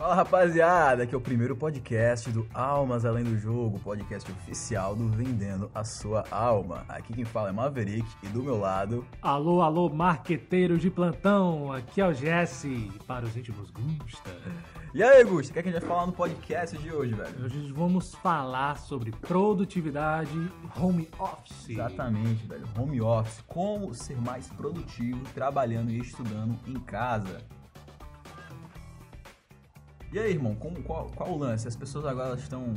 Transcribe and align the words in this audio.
Fala 0.00 0.14
rapaziada, 0.14 1.02
aqui 1.02 1.14
é 1.14 1.18
o 1.18 1.20
primeiro 1.20 1.54
podcast 1.54 2.30
do 2.30 2.48
Almas 2.54 3.04
Além 3.04 3.22
do 3.22 3.38
Jogo, 3.38 3.78
podcast 3.80 4.32
oficial 4.32 4.96
do 4.96 5.06
Vendendo 5.06 5.70
a 5.74 5.84
Sua 5.84 6.24
Alma. 6.30 6.86
Aqui 6.88 7.12
quem 7.12 7.26
fala 7.26 7.50
é 7.50 7.52
Maverick 7.52 8.08
e 8.22 8.28
do 8.28 8.42
meu 8.42 8.58
lado. 8.58 9.04
Alô, 9.20 9.60
alô, 9.60 9.90
marqueteiro 9.90 10.78
de 10.78 10.88
plantão, 10.88 11.70
aqui 11.70 12.00
é 12.00 12.06
o 12.06 12.14
Jesse, 12.14 12.90
para 13.06 13.26
os 13.26 13.36
íntimos 13.36 13.70
Gusta. 13.70 14.30
E 14.94 15.02
aí, 15.02 15.22
Gusta, 15.22 15.50
o 15.50 15.52
que, 15.52 15.58
é 15.58 15.62
que 15.64 15.68
a 15.68 15.72
gente 15.72 15.80
vai 15.82 15.90
falar 15.90 16.06
no 16.06 16.14
podcast 16.14 16.78
de 16.78 16.90
hoje, 16.90 17.12
velho? 17.12 17.44
Hoje 17.44 17.70
vamos 17.70 18.14
falar 18.14 18.78
sobre 18.78 19.10
produtividade 19.10 20.50
home 20.80 21.10
office. 21.18 21.68
Exatamente, 21.68 22.46
velho. 22.46 22.66
Home 22.74 23.02
office, 23.02 23.44
como 23.46 23.92
ser 23.92 24.16
mais 24.16 24.48
produtivo 24.48 25.20
trabalhando 25.34 25.90
e 25.90 25.98
estudando 25.98 26.58
em 26.66 26.80
casa. 26.80 27.42
E 30.12 30.18
aí, 30.18 30.32
irmão, 30.32 30.56
como, 30.56 30.82
qual, 30.82 31.08
qual 31.10 31.30
o 31.30 31.38
lance? 31.38 31.68
As 31.68 31.76
pessoas 31.76 32.04
agora 32.04 32.34
estão 32.34 32.74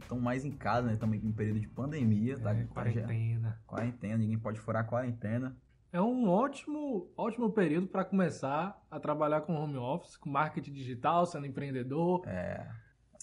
estão 0.00 0.20
mais 0.20 0.44
em 0.44 0.52
casa, 0.52 0.86
né? 0.86 0.92
Estamos 0.92 1.16
em 1.16 1.32
período 1.32 1.58
de 1.58 1.66
pandemia, 1.66 2.38
tá? 2.38 2.54
É, 2.54 2.64
quarentena. 2.64 3.60
Quarentena, 3.66 4.18
ninguém 4.18 4.38
pode 4.38 4.60
furar 4.60 4.84
a 4.84 4.86
quarentena. 4.86 5.56
É 5.92 6.00
um 6.00 6.28
ótimo, 6.28 7.10
ótimo 7.16 7.50
período 7.50 7.88
para 7.88 8.04
começar 8.04 8.80
a 8.88 9.00
trabalhar 9.00 9.40
com 9.40 9.54
home 9.54 9.76
office, 9.76 10.16
com 10.16 10.30
marketing 10.30 10.72
digital, 10.72 11.26
sendo 11.26 11.46
empreendedor. 11.46 12.22
É, 12.26 12.68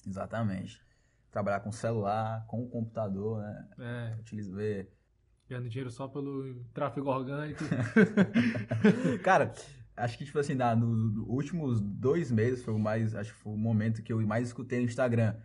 exatamente. 0.05 0.81
Trabalhar 1.31 1.61
com 1.61 1.71
celular, 1.71 2.45
com 2.47 2.63
o 2.63 2.69
computador, 2.69 3.41
né? 3.41 3.67
É. 3.79 4.19
Utiliza, 4.19 4.53
ver. 4.53 4.91
Ganhando 5.47 5.69
dinheiro 5.69 5.89
só 5.89 6.07
pelo 6.07 6.63
tráfego 6.73 7.09
orgânico. 7.09 7.63
Cara, 9.23 9.53
acho 9.95 10.17
que, 10.17 10.25
tipo 10.25 10.39
assim, 10.39 10.53
nos 10.53 11.15
no, 11.15 11.25
últimos 11.27 11.79
dois 11.79 12.31
meses 12.31 12.63
foi 12.63 12.73
o 12.73 12.79
mais, 12.79 13.15
acho 13.15 13.33
que 13.33 13.39
foi 13.39 13.53
o 13.53 13.57
momento 13.57 14.01
que 14.01 14.11
eu 14.11 14.25
mais 14.25 14.47
escutei 14.47 14.79
no 14.79 14.85
Instagram. 14.85 15.35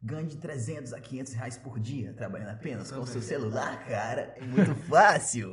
Ganhe 0.00 0.28
de 0.28 0.36
300 0.36 0.92
a 0.92 1.00
500 1.00 1.32
reais 1.32 1.58
por 1.58 1.80
dia 1.80 2.12
trabalhando 2.12 2.50
apenas 2.50 2.92
com 2.92 3.00
o 3.00 3.06
seu 3.06 3.20
celular, 3.20 3.84
cara. 3.84 4.32
É 4.36 4.44
muito 4.44 4.72
fácil. 4.86 5.52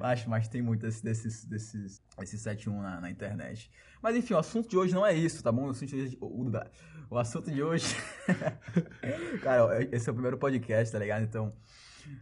acho, 0.00 0.28
mas 0.28 0.48
tem 0.48 0.60
muito 0.60 0.80
desses, 0.80 1.00
desses, 1.02 1.44
desses, 1.44 2.02
desses 2.18 2.40
71 2.40 2.82
na, 2.82 3.00
na, 3.00 3.10
internet. 3.10 3.70
Mas 4.02 4.16
enfim, 4.16 4.34
o 4.34 4.38
assunto 4.38 4.68
de 4.68 4.76
hoje 4.76 4.92
não 4.92 5.06
é 5.06 5.14
isso, 5.14 5.40
tá 5.40 5.52
bom? 5.52 5.66
O 5.66 5.70
assunto 5.70 5.88
de 5.88 6.02
hoje, 6.02 6.18
o 7.08 7.18
assunto 7.18 7.50
de 7.50 7.62
hoje 7.62 7.96
cara, 9.42 9.82
esse 9.92 10.08
é 10.08 10.10
o 10.10 10.14
primeiro 10.14 10.36
podcast, 10.36 10.92
tá 10.92 10.98
ligado? 10.98 11.22
Então, 11.22 11.52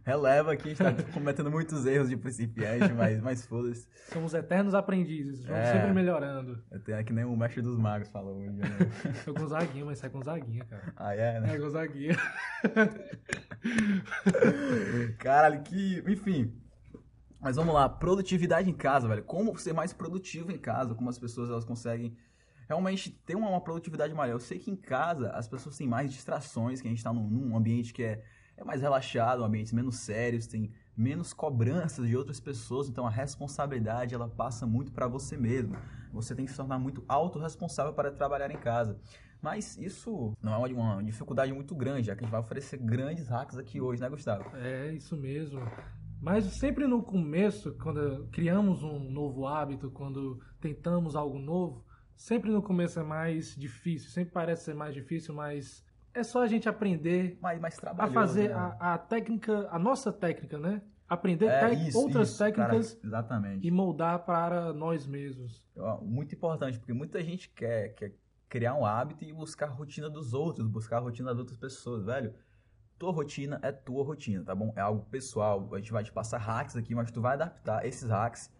releva 0.05 0.55
que 0.55 0.67
a 0.67 0.69
gente 0.69 0.77
tá 0.77 0.93
cometendo 1.13 1.51
muitos 1.51 1.85
erros 1.85 2.09
de 2.09 2.17
principiante, 2.17 2.93
mas, 2.93 3.21
mas 3.21 3.45
foda-se. 3.45 3.87
Somos 4.11 4.33
eternos 4.33 4.73
aprendizes, 4.73 5.45
vamos 5.45 5.61
é, 5.61 5.73
sempre 5.73 5.93
melhorando. 5.93 6.63
É 6.87 7.03
que 7.03 7.13
nem 7.13 7.25
o 7.25 7.35
mestre 7.35 7.61
dos 7.61 7.77
magos 7.77 8.09
falou 8.09 8.37
hoje, 8.37 8.51
né? 8.51 8.65
Foi 9.23 9.33
Gonzaguinha, 9.33 9.85
mas 9.85 9.99
sai 9.99 10.09
Gonzaguinha, 10.09 10.65
cara. 10.65 10.93
Ah, 10.95 11.15
é, 11.15 11.39
né? 11.39 11.55
É 11.55 11.57
Gonzaguinha. 11.57 12.17
Caralho, 15.19 15.61
que... 15.63 16.03
Enfim... 16.07 16.53
Mas 17.41 17.55
vamos 17.55 17.73
lá, 17.73 17.87
produtividade 17.87 18.69
em 18.69 18.73
casa, 18.73 19.07
velho. 19.07 19.23
Como 19.23 19.57
ser 19.57 19.71
mais 19.71 19.93
produtivo 19.93 20.51
em 20.51 20.57
casa, 20.57 20.93
como 20.93 21.09
as 21.09 21.17
pessoas 21.17 21.49
elas 21.49 21.63
conseguem 21.63 22.13
realmente 22.69 23.09
ter 23.09 23.35
uma, 23.35 23.49
uma 23.49 23.61
produtividade 23.61 24.13
maior. 24.13 24.33
Eu 24.33 24.39
sei 24.39 24.59
que 24.59 24.69
em 24.69 24.75
casa 24.75 25.31
as 25.31 25.47
pessoas 25.47 25.75
têm 25.75 25.87
mais 25.87 26.11
distrações, 26.11 26.81
que 26.81 26.87
a 26.87 26.91
gente 26.91 26.99
está 26.99 27.11
num, 27.11 27.27
num 27.27 27.57
ambiente 27.57 27.91
que 27.91 28.03
é 28.03 28.23
é 28.59 28.63
mais 28.63 28.81
relaxado, 28.81 29.43
ambientes 29.43 29.71
menos 29.71 29.97
sérios, 29.97 30.45
tem 30.45 30.71
menos 30.95 31.33
cobranças 31.33 32.07
de 32.07 32.15
outras 32.15 32.39
pessoas, 32.39 32.89
então 32.89 33.07
a 33.07 33.09
responsabilidade 33.09 34.13
ela 34.13 34.27
passa 34.27 34.67
muito 34.67 34.91
para 34.91 35.07
você 35.07 35.37
mesmo. 35.37 35.77
Você 36.11 36.35
tem 36.35 36.45
que 36.45 36.51
se 36.51 36.57
tornar 36.57 36.77
muito 36.77 37.03
autorresponsável 37.07 37.93
para 37.93 38.11
trabalhar 38.11 38.51
em 38.51 38.57
casa. 38.57 38.99
Mas 39.41 39.77
isso 39.77 40.33
não 40.41 40.53
é 40.53 40.57
uma 40.73 41.01
dificuldade 41.01 41.53
muito 41.53 41.73
grande, 41.73 42.07
já 42.07 42.15
que 42.15 42.21
a 42.21 42.25
gente 42.25 42.31
vai 42.31 42.41
oferecer 42.41 42.77
grandes 42.77 43.27
hacks 43.29 43.57
aqui 43.57 43.79
hoje, 43.79 44.01
né, 44.01 44.09
Gustavo? 44.09 44.53
É, 44.57 44.91
isso 44.91 45.15
mesmo. 45.15 45.61
Mas 46.21 46.43
sempre 46.45 46.85
no 46.85 47.01
começo, 47.01 47.73
quando 47.81 48.27
criamos 48.29 48.83
um 48.83 48.99
novo 48.99 49.47
hábito, 49.47 49.89
quando 49.89 50.41
tentamos 50.59 51.15
algo 51.15 51.39
novo, 51.39 51.85
sempre 52.17 52.51
no 52.51 52.61
começo 52.61 52.99
é 52.99 53.03
mais 53.03 53.55
difícil, 53.55 54.09
sempre 54.09 54.33
parece 54.33 54.65
ser 54.65 54.75
mais 54.75 54.93
difícil, 54.93 55.33
mas 55.33 55.81
é 56.19 56.23
só 56.23 56.43
a 56.43 56.47
gente 56.47 56.67
aprender 56.67 57.37
mais, 57.41 57.59
mais 57.59 57.79
a 57.83 58.07
fazer 58.07 58.49
né? 58.49 58.55
a, 58.55 58.93
a, 58.93 58.97
técnica, 58.97 59.67
a 59.71 59.79
nossa 59.79 60.11
técnica, 60.11 60.57
né? 60.57 60.81
Aprender 61.07 61.47
é, 61.47 61.73
isso, 61.73 61.97
outras 61.97 62.29
isso, 62.29 62.37
técnicas 62.37 62.93
cara, 62.93 63.07
exatamente. 63.07 63.67
e 63.67 63.71
moldar 63.71 64.25
para 64.25 64.71
nós 64.73 65.07
mesmos. 65.07 65.63
Muito 66.01 66.35
importante, 66.35 66.77
porque 66.77 66.93
muita 66.93 67.23
gente 67.23 67.49
quer, 67.49 67.95
quer 67.95 68.13
criar 68.47 68.75
um 68.75 68.85
hábito 68.85 69.23
e 69.23 69.33
buscar 69.33 69.67
a 69.67 69.71
rotina 69.71 70.09
dos 70.09 70.33
outros, 70.33 70.67
buscar 70.67 70.97
a 70.97 70.99
rotina 70.99 71.29
das 71.29 71.39
outras 71.39 71.57
pessoas, 71.57 72.03
velho. 72.03 72.33
Tua 72.99 73.11
rotina 73.11 73.59
é 73.63 73.71
tua 73.71 74.03
rotina, 74.03 74.43
tá 74.43 74.53
bom? 74.53 74.71
É 74.75 74.81
algo 74.81 75.05
pessoal. 75.05 75.73
A 75.73 75.77
gente 75.77 75.91
vai 75.91 76.03
te 76.03 76.11
passar 76.11 76.37
hacks 76.37 76.75
aqui, 76.75 76.93
mas 76.93 77.09
tu 77.09 77.21
vai 77.21 77.33
adaptar 77.33 77.85
esses 77.85 78.09
hacks 78.09 78.53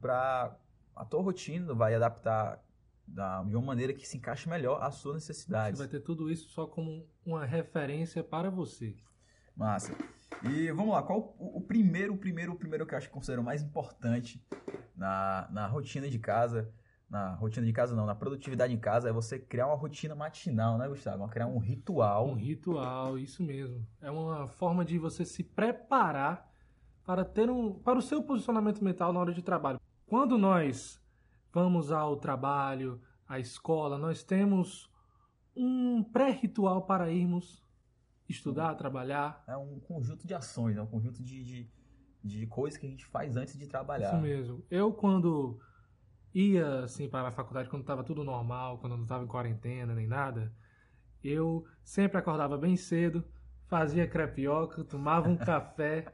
para 0.00 0.54
a 0.94 1.04
tua 1.04 1.22
rotina, 1.22 1.74
vai 1.74 1.94
adaptar 1.94 2.62
da, 3.12 3.42
de 3.42 3.54
uma 3.54 3.66
maneira 3.66 3.92
que 3.92 4.08
se 4.08 4.16
encaixe 4.16 4.48
melhor 4.48 4.82
às 4.82 4.94
suas 4.96 5.14
necessidades. 5.14 5.78
Você 5.78 5.84
vai 5.84 5.90
ter 5.90 6.00
tudo 6.00 6.30
isso 6.30 6.48
só 6.48 6.66
como 6.66 7.06
uma 7.24 7.44
referência 7.44 8.24
para 8.24 8.50
você. 8.50 8.96
Massa. 9.54 9.94
E 10.42 10.72
vamos 10.72 10.94
lá, 10.94 11.02
qual 11.02 11.36
o, 11.38 11.58
o 11.58 11.60
primeiro, 11.60 12.14
o 12.14 12.18
primeiro, 12.18 12.52
o 12.52 12.56
primeiro 12.56 12.86
que 12.86 12.94
eu 12.94 12.98
acho 12.98 13.08
que 13.08 13.12
considero 13.12 13.42
mais 13.42 13.62
importante 13.62 14.42
na, 14.96 15.46
na 15.52 15.66
rotina 15.66 16.08
de 16.08 16.18
casa, 16.18 16.72
na 17.08 17.34
rotina 17.34 17.66
de 17.66 17.72
casa 17.72 17.94
não, 17.94 18.06
na 18.06 18.14
produtividade 18.14 18.72
em 18.72 18.78
casa, 18.78 19.10
é 19.10 19.12
você 19.12 19.38
criar 19.38 19.66
uma 19.66 19.76
rotina 19.76 20.14
matinal, 20.14 20.78
né, 20.78 20.88
Gustavo? 20.88 21.28
Criar 21.28 21.46
um 21.46 21.58
ritual. 21.58 22.28
Um 22.28 22.34
ritual, 22.34 23.18
isso 23.18 23.42
mesmo. 23.42 23.86
É 24.00 24.10
uma 24.10 24.46
forma 24.46 24.86
de 24.86 24.98
você 24.98 25.22
se 25.22 25.44
preparar 25.44 26.50
para 27.04 27.24
ter 27.24 27.50
um, 27.50 27.74
para 27.74 27.98
o 27.98 28.02
seu 28.02 28.22
posicionamento 28.22 28.82
mental 28.82 29.12
na 29.12 29.20
hora 29.20 29.34
de 29.34 29.42
trabalho. 29.42 29.78
Quando 30.06 30.38
nós 30.38 31.01
vamos 31.52 31.92
ao 31.92 32.16
trabalho, 32.16 33.00
à 33.28 33.38
escola, 33.38 33.98
nós 33.98 34.22
temos 34.22 34.90
um 35.54 36.02
pré-ritual 36.02 36.86
para 36.86 37.10
irmos 37.10 37.62
estudar, 38.28 38.74
trabalhar. 38.74 39.42
É 39.46 39.56
um 39.56 39.78
conjunto 39.80 40.26
de 40.26 40.34
ações, 40.34 40.76
é 40.76 40.82
um 40.82 40.86
conjunto 40.86 41.22
de, 41.22 41.44
de, 41.44 41.70
de 42.22 42.46
coisas 42.46 42.78
que 42.78 42.86
a 42.86 42.90
gente 42.90 43.04
faz 43.06 43.36
antes 43.36 43.58
de 43.58 43.66
trabalhar. 43.66 44.14
Isso 44.14 44.22
mesmo. 44.22 44.64
Eu, 44.70 44.92
quando 44.92 45.60
ia 46.34 46.84
assim, 46.84 47.08
para 47.08 47.28
a 47.28 47.32
faculdade, 47.32 47.68
quando 47.68 47.82
estava 47.82 48.02
tudo 48.02 48.24
normal, 48.24 48.78
quando 48.78 48.96
não 48.96 49.02
estava 49.02 49.24
em 49.24 49.28
quarentena 49.28 49.94
nem 49.94 50.06
nada, 50.06 50.52
eu 51.22 51.64
sempre 51.84 52.18
acordava 52.18 52.56
bem 52.56 52.76
cedo, 52.76 53.24
fazia 53.66 54.06
crepioca, 54.06 54.82
tomava 54.84 55.28
um 55.28 55.36
café. 55.38 56.12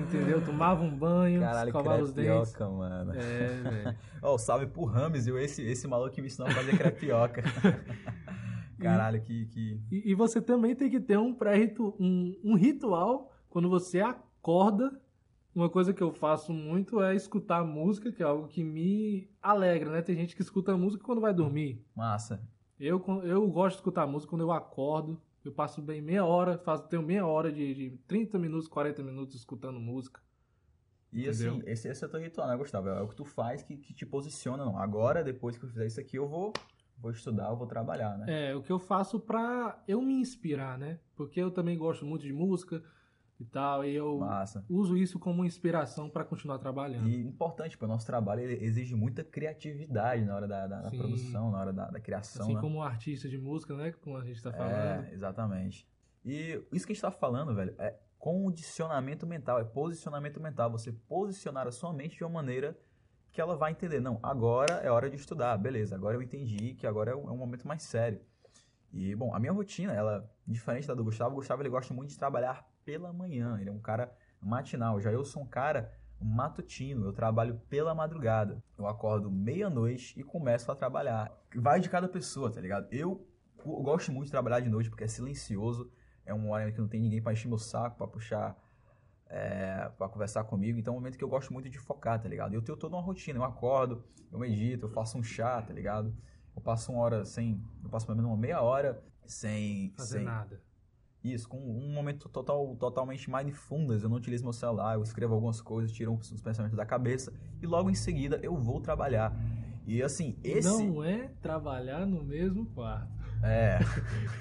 Entendeu? 0.00 0.44
Tomava 0.44 0.82
um 0.82 0.96
banho, 0.96 1.40
Caralho, 1.40 1.68
escovava 1.68 2.02
os 2.02 2.12
dentes. 2.12 2.54
mano. 2.58 3.12
É, 3.14 3.46
velho. 3.48 3.96
Ó, 4.22 4.34
oh, 4.34 4.38
salve 4.38 4.66
pro 4.66 4.84
Rames, 4.84 5.26
viu? 5.26 5.38
Esse, 5.38 5.62
esse 5.62 5.86
maluco 5.86 6.14
que 6.14 6.20
me 6.20 6.28
ensinou 6.28 6.48
a 6.48 6.52
fazer 6.52 6.76
crepioca. 6.76 7.42
Caralho, 8.78 9.20
que, 9.20 9.46
que... 9.46 9.80
E, 9.90 10.12
e, 10.12 10.14
você 10.14 10.40
também 10.40 10.74
tem 10.74 10.88
que 10.88 11.00
ter 11.00 11.18
um 11.18 11.34
pré 11.34 11.74
um, 11.98 12.38
um 12.44 12.54
ritual 12.54 13.32
quando 13.50 13.68
você 13.68 14.00
acorda. 14.00 15.00
Uma 15.52 15.68
coisa 15.68 15.92
que 15.92 16.02
eu 16.02 16.12
faço 16.12 16.52
muito 16.52 17.02
é 17.02 17.16
escutar 17.16 17.64
música, 17.64 18.12
que 18.12 18.22
é 18.22 18.26
algo 18.26 18.46
que 18.46 18.62
me 18.62 19.28
alegra, 19.42 19.90
né? 19.90 20.02
Tem 20.02 20.14
gente 20.14 20.36
que 20.36 20.42
escuta 20.42 20.76
música 20.76 21.02
quando 21.02 21.20
vai 21.20 21.34
dormir. 21.34 21.84
Massa. 21.96 22.40
Eu, 22.78 23.04
eu 23.24 23.48
gosto 23.48 23.74
de 23.74 23.80
escutar 23.80 24.06
música 24.06 24.30
quando 24.30 24.42
eu 24.42 24.52
acordo. 24.52 25.20
Eu 25.44 25.52
passo 25.52 25.80
bem 25.80 26.00
meia 26.00 26.24
hora, 26.24 26.58
faço, 26.58 26.88
tenho 26.88 27.02
meia 27.02 27.26
hora 27.26 27.50
de, 27.50 27.74
de 27.74 27.90
30 28.06 28.38
minutos, 28.38 28.68
40 28.68 29.02
minutos 29.02 29.36
escutando 29.36 29.78
música. 29.78 30.20
E 31.12 31.26
Entendeu? 31.26 31.54
assim, 31.54 31.62
esse, 31.66 31.88
esse 31.88 32.04
é 32.04 32.06
o 32.06 32.10
teu 32.10 32.20
ritual, 32.20 32.48
né, 32.48 32.56
Gustavo? 32.56 32.88
É 32.88 33.00
o 33.00 33.08
que 33.08 33.16
tu 33.16 33.24
faz 33.24 33.62
que, 33.62 33.76
que 33.76 33.94
te 33.94 34.04
posiciona. 34.04 34.64
Não. 34.64 34.76
Agora, 34.76 35.24
depois 35.24 35.56
que 35.56 35.64
eu 35.64 35.68
fizer 35.68 35.86
isso 35.86 35.98
aqui, 35.98 36.16
eu 36.18 36.28
vou, 36.28 36.52
vou 36.98 37.10
estudar, 37.10 37.48
eu 37.48 37.56
vou 37.56 37.66
trabalhar, 37.66 38.18
né? 38.18 38.50
É, 38.50 38.54
o 38.54 38.62
que 38.62 38.70
eu 38.70 38.78
faço 38.78 39.18
pra 39.18 39.82
eu 39.88 40.02
me 40.02 40.14
inspirar, 40.14 40.76
né? 40.76 40.98
Porque 41.14 41.40
eu 41.40 41.50
também 41.50 41.78
gosto 41.78 42.04
muito 42.04 42.22
de 42.26 42.32
música 42.32 42.82
e 43.40 43.44
tal, 43.44 43.84
e 43.84 43.94
eu 43.94 44.18
Massa. 44.18 44.64
uso 44.68 44.96
isso 44.96 45.18
como 45.18 45.44
inspiração 45.44 46.10
para 46.10 46.24
continuar 46.24 46.58
trabalhando. 46.58 47.08
E 47.08 47.20
importante, 47.20 47.76
porque 47.76 47.84
o 47.84 47.88
nosso 47.88 48.04
trabalho 48.04 48.42
exige 48.42 48.96
muita 48.96 49.22
criatividade 49.22 50.24
na 50.24 50.34
hora 50.34 50.48
da, 50.48 50.66
da, 50.66 50.80
da 50.82 50.90
produção, 50.90 51.50
na 51.52 51.58
hora 51.60 51.72
da, 51.72 51.88
da 51.88 52.00
criação. 52.00 52.42
Assim 52.42 52.54
né? 52.54 52.60
como 52.60 52.82
artista 52.82 53.28
de 53.28 53.38
música, 53.38 53.76
né? 53.76 53.92
Como 53.92 54.16
a 54.16 54.24
gente 54.24 54.42
tá 54.42 54.52
falando. 54.52 55.04
É, 55.04 55.10
exatamente. 55.12 55.88
E 56.24 56.60
isso 56.72 56.84
que 56.84 56.92
a 56.92 56.94
gente 56.94 57.02
tá 57.02 57.12
falando, 57.12 57.54
velho, 57.54 57.74
é 57.78 57.94
condicionamento 58.18 59.24
mental, 59.24 59.60
é 59.60 59.64
posicionamento 59.64 60.40
mental. 60.40 60.70
Você 60.72 60.90
posicionar 60.90 61.68
a 61.68 61.70
sua 61.70 61.92
mente 61.92 62.16
de 62.16 62.24
uma 62.24 62.30
maneira 62.30 62.76
que 63.30 63.40
ela 63.40 63.56
vai 63.56 63.70
entender. 63.70 64.00
Não, 64.00 64.18
agora 64.20 64.80
é 64.82 64.90
hora 64.90 65.08
de 65.08 65.14
estudar, 65.14 65.56
beleza, 65.58 65.94
agora 65.94 66.16
eu 66.16 66.22
entendi 66.22 66.74
que 66.74 66.86
agora 66.86 67.12
é 67.12 67.14
um, 67.14 67.28
é 67.28 67.30
um 67.30 67.36
momento 67.36 67.68
mais 67.68 67.82
sério. 67.82 68.20
E, 68.92 69.14
bom, 69.14 69.34
a 69.34 69.38
minha 69.38 69.52
rotina, 69.52 69.92
ela, 69.92 70.28
diferente 70.46 70.88
da 70.88 70.94
do 70.94 71.04
Gustavo, 71.04 71.32
o 71.32 71.36
Gustavo 71.36 71.62
ele 71.62 71.68
gosta 71.68 71.92
muito 71.92 72.10
de 72.10 72.18
trabalhar 72.18 72.66
pela 72.88 73.12
manhã. 73.12 73.58
Ele 73.60 73.68
é 73.68 73.72
um 73.72 73.78
cara 73.78 74.10
matinal. 74.40 74.98
Já 74.98 75.12
eu 75.12 75.22
sou 75.22 75.42
um 75.42 75.46
cara 75.46 75.92
matutino, 76.18 77.04
eu 77.04 77.12
trabalho 77.12 77.60
pela 77.68 77.94
madrugada. 77.94 78.64
Eu 78.78 78.86
acordo 78.86 79.30
meia-noite 79.30 80.18
e 80.18 80.24
começo 80.24 80.72
a 80.72 80.74
trabalhar. 80.74 81.30
Vai 81.54 81.80
de 81.80 81.90
cada 81.90 82.08
pessoa, 82.08 82.50
tá 82.50 82.62
ligado? 82.62 82.88
Eu, 82.90 83.28
eu 83.58 83.82
gosto 83.82 84.10
muito 84.10 84.24
de 84.24 84.30
trabalhar 84.30 84.60
de 84.60 84.70
noite 84.70 84.88
porque 84.88 85.04
é 85.04 85.06
silencioso, 85.06 85.92
é 86.24 86.32
um 86.32 86.50
horário 86.50 86.72
que 86.72 86.80
não 86.80 86.88
tem 86.88 86.98
ninguém 86.98 87.20
para 87.20 87.34
encher 87.34 87.46
meu 87.46 87.58
saco, 87.58 87.98
para 87.98 88.06
puxar, 88.06 88.56
é, 89.26 89.90
para 89.98 90.08
conversar 90.08 90.44
comigo. 90.44 90.78
Então 90.78 90.94
é 90.94 90.96
um 90.96 91.00
momento 91.00 91.18
que 91.18 91.24
eu 91.24 91.28
gosto 91.28 91.52
muito 91.52 91.68
de 91.68 91.78
focar, 91.78 92.18
tá 92.18 92.26
ligado? 92.26 92.54
Eu 92.54 92.62
tenho 92.62 92.78
toda 92.78 92.96
uma 92.96 93.02
rotina, 93.02 93.38
eu 93.38 93.44
acordo, 93.44 94.02
eu 94.32 94.38
medito, 94.38 94.86
eu 94.86 94.90
faço 94.90 95.18
um 95.18 95.22
chá, 95.22 95.60
tá 95.60 95.74
ligado? 95.74 96.16
Eu 96.56 96.62
passo 96.62 96.90
uma 96.90 97.02
hora 97.02 97.22
sem, 97.26 97.62
eu 97.84 97.90
passo 97.90 98.06
pelo 98.06 98.16
menos 98.16 98.30
uma 98.30 98.38
meia 98.38 98.62
hora 98.62 99.04
sem 99.26 99.92
Fazer 99.94 100.18
sem, 100.18 100.24
nada. 100.24 100.67
Isso, 101.32 101.48
com 101.48 101.58
um 101.58 101.92
momento 101.92 102.28
total, 102.28 102.76
totalmente 102.76 103.30
mindfulness, 103.30 104.02
eu 104.02 104.08
não 104.08 104.16
utilizo 104.16 104.44
meu 104.44 104.52
celular, 104.52 104.94
eu 104.94 105.02
escrevo 105.02 105.34
algumas 105.34 105.60
coisas, 105.60 105.92
tiro 105.92 106.14
os 106.14 106.30
os 106.32 106.40
pensamentos 106.40 106.76
da 106.76 106.86
cabeça 106.86 107.32
e 107.60 107.66
logo 107.66 107.90
em 107.90 107.94
seguida 107.94 108.38
eu 108.42 108.56
vou 108.56 108.80
trabalhar. 108.80 109.34
E 109.86 110.02
assim, 110.02 110.36
esse. 110.44 110.68
Não 110.68 111.02
é 111.02 111.30
trabalhar 111.40 112.04
no 112.04 112.22
mesmo 112.22 112.66
quarto. 112.66 113.08
É. 113.42 113.78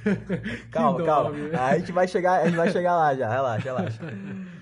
calma, 0.71 1.03
calma. 1.05 1.29
nome. 1.29 1.55
A 1.55 1.77
gente 1.77 1.91
vai 1.91 2.07
chegar, 2.07 2.41
a 2.41 2.45
gente 2.45 2.57
vai 2.57 2.69
chegar 2.69 2.95
lá 2.95 3.15
já, 3.15 3.29
relaxa, 3.29 3.63
relaxa. 3.63 4.01